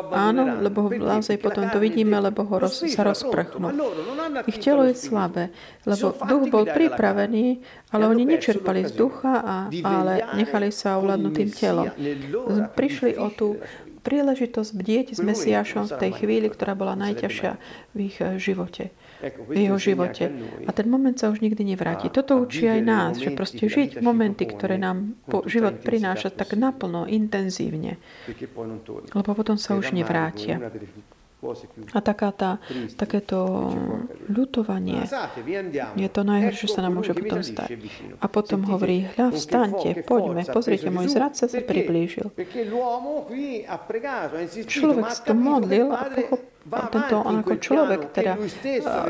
Áno, 0.10 0.58
lebo 0.66 0.89
naozaj 0.89 1.38
potom 1.38 1.70
to 1.70 1.78
vidíme, 1.78 2.18
lebo 2.18 2.41
ho 2.41 2.56
roz, 2.58 2.82
sa 2.89 3.06
rozprchnú. 3.06 3.70
Ich 4.50 4.58
telo 4.58 4.82
je 4.89 4.98
slabé, 4.98 5.54
lebo 5.86 6.18
duch 6.18 6.46
bol 6.50 6.66
pripravený, 6.66 7.62
ale 7.94 8.04
oni 8.10 8.26
nečerpali 8.26 8.89
z 8.89 8.98
ducha, 8.98 9.46
a, 9.46 9.56
ale 9.70 10.26
nechali 10.34 10.74
sa 10.74 10.98
ovládnuť 10.98 11.34
tým 11.38 11.50
telom. 11.54 11.88
Prišli 12.74 13.14
o 13.22 13.30
tú 13.30 13.62
príležitosť 14.02 14.72
bdieť 14.74 15.08
s 15.16 15.22
Mesiášom 15.24 15.88
v 15.88 15.96
tej 15.96 16.12
chvíli, 16.18 16.52
ktorá 16.52 16.76
bola 16.76 16.98
najťažšia 16.98 17.52
v 17.96 17.98
ich 18.04 18.18
eh, 18.20 18.36
živote 18.36 18.91
v 19.22 19.57
jeho 19.57 19.78
živote. 19.80 20.32
A 20.68 20.72
ten 20.72 20.88
moment 20.89 21.16
sa 21.16 21.30
už 21.30 21.39
nikdy 21.39 21.76
nevráti. 21.76 22.09
Toto 22.09 22.39
učí 22.39 22.68
aj 22.68 22.82
nás, 22.82 23.11
že 23.20 23.32
proste 23.32 23.70
žiť 23.70 23.99
momenty, 23.99 24.49
ktoré 24.49 24.80
nám 24.80 25.16
po 25.28 25.43
život 25.45 25.80
prináša 25.80 26.34
tak 26.34 26.55
naplno, 26.57 27.05
intenzívne. 27.07 28.01
Lebo 29.14 29.30
potom 29.36 29.55
sa 29.59 29.78
už 29.78 29.93
nevrátia. 29.95 30.59
A 31.91 31.99
taká 31.99 32.32
tá, 32.32 32.51
takéto 32.95 33.68
ľutovanie 34.32 35.03
je 35.99 36.07
to 36.07 36.22
najhoršie, 36.24 36.72
čo 36.72 36.72
sa 36.72 36.88
nám 36.88 37.03
môže 37.03 37.11
potom 37.11 37.43
stať. 37.43 37.84
A 38.24 38.32
potom 38.32 38.64
hovorí, 38.64 39.11
hľa, 39.11 39.36
vstaňte, 39.36 40.07
poďme, 40.07 40.47
pozrite, 40.47 40.88
môj 40.88 41.11
zradca 41.11 41.51
sa 41.51 41.59
priblížil. 41.59 42.32
Človek 44.72 45.05
sa 45.11 45.22
to 45.28 45.34
modlil 45.36 45.91
a 45.91 46.07
tento 46.64 47.20
on 47.20 47.43
ako 47.43 47.59
človek, 47.59 48.16
teda 48.16 48.39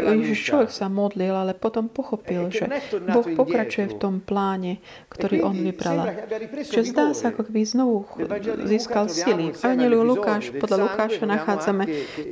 Ježiš 0.01 0.39
človek 0.41 0.69
sa 0.73 0.89
modlil, 0.89 1.29
ale 1.29 1.53
potom 1.53 1.85
pochopil, 1.85 2.49
že 2.49 2.65
Boh 3.13 3.21
pokračuje 3.23 3.93
v 3.93 3.95
tom 4.01 4.15
pláne, 4.25 4.81
ktorý 5.13 5.45
on 5.45 5.53
vyprala. 5.53 6.25
Čiže 6.65 6.83
zdá 6.89 7.13
sa, 7.13 7.29
ako 7.29 7.45
keby 7.45 7.61
znovu 7.61 8.09
získal 8.65 9.05
sily. 9.05 9.53
V 9.53 9.61
Evangeliu 9.61 10.01
Lukáš, 10.01 10.49
podľa 10.57 10.89
Lukáša 10.89 11.29
nachádzame 11.29 11.83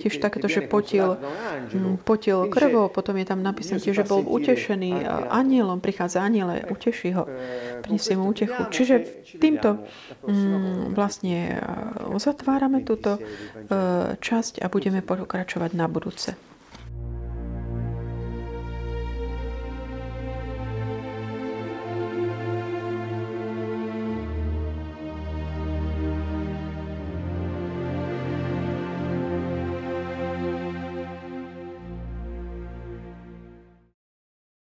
tiež 0.01 0.17
takéto, 0.17 0.49
že 0.49 0.65
potil, 0.65 1.22
mm, 1.69 2.01
potil 2.01 2.49
krvou, 2.49 2.89
potom 2.89 3.13
je 3.22 3.26
tam 3.30 3.45
napísané 3.45 3.78
tiež, 3.78 4.01
že 4.01 4.09
bol 4.09 4.26
utešený 4.26 5.05
anielom, 5.30 5.86
prichádza 5.86 6.26
aniele, 6.26 6.65
uteší 6.65 7.13
ho, 7.13 7.30
prinesie 7.86 8.17
mu 8.17 8.34
utechu. 8.34 8.57
Čiže 8.74 8.95
týmto 9.38 9.86
mm, 10.26 10.97
vlastne 10.97 11.61
uzatvárame 12.09 12.82
túto 12.82 13.22
časť 14.17 14.65
a 14.65 14.67
budeme 14.72 15.05
pokračovať 15.18 15.72
na 15.76 15.91
budúce. 15.91 16.51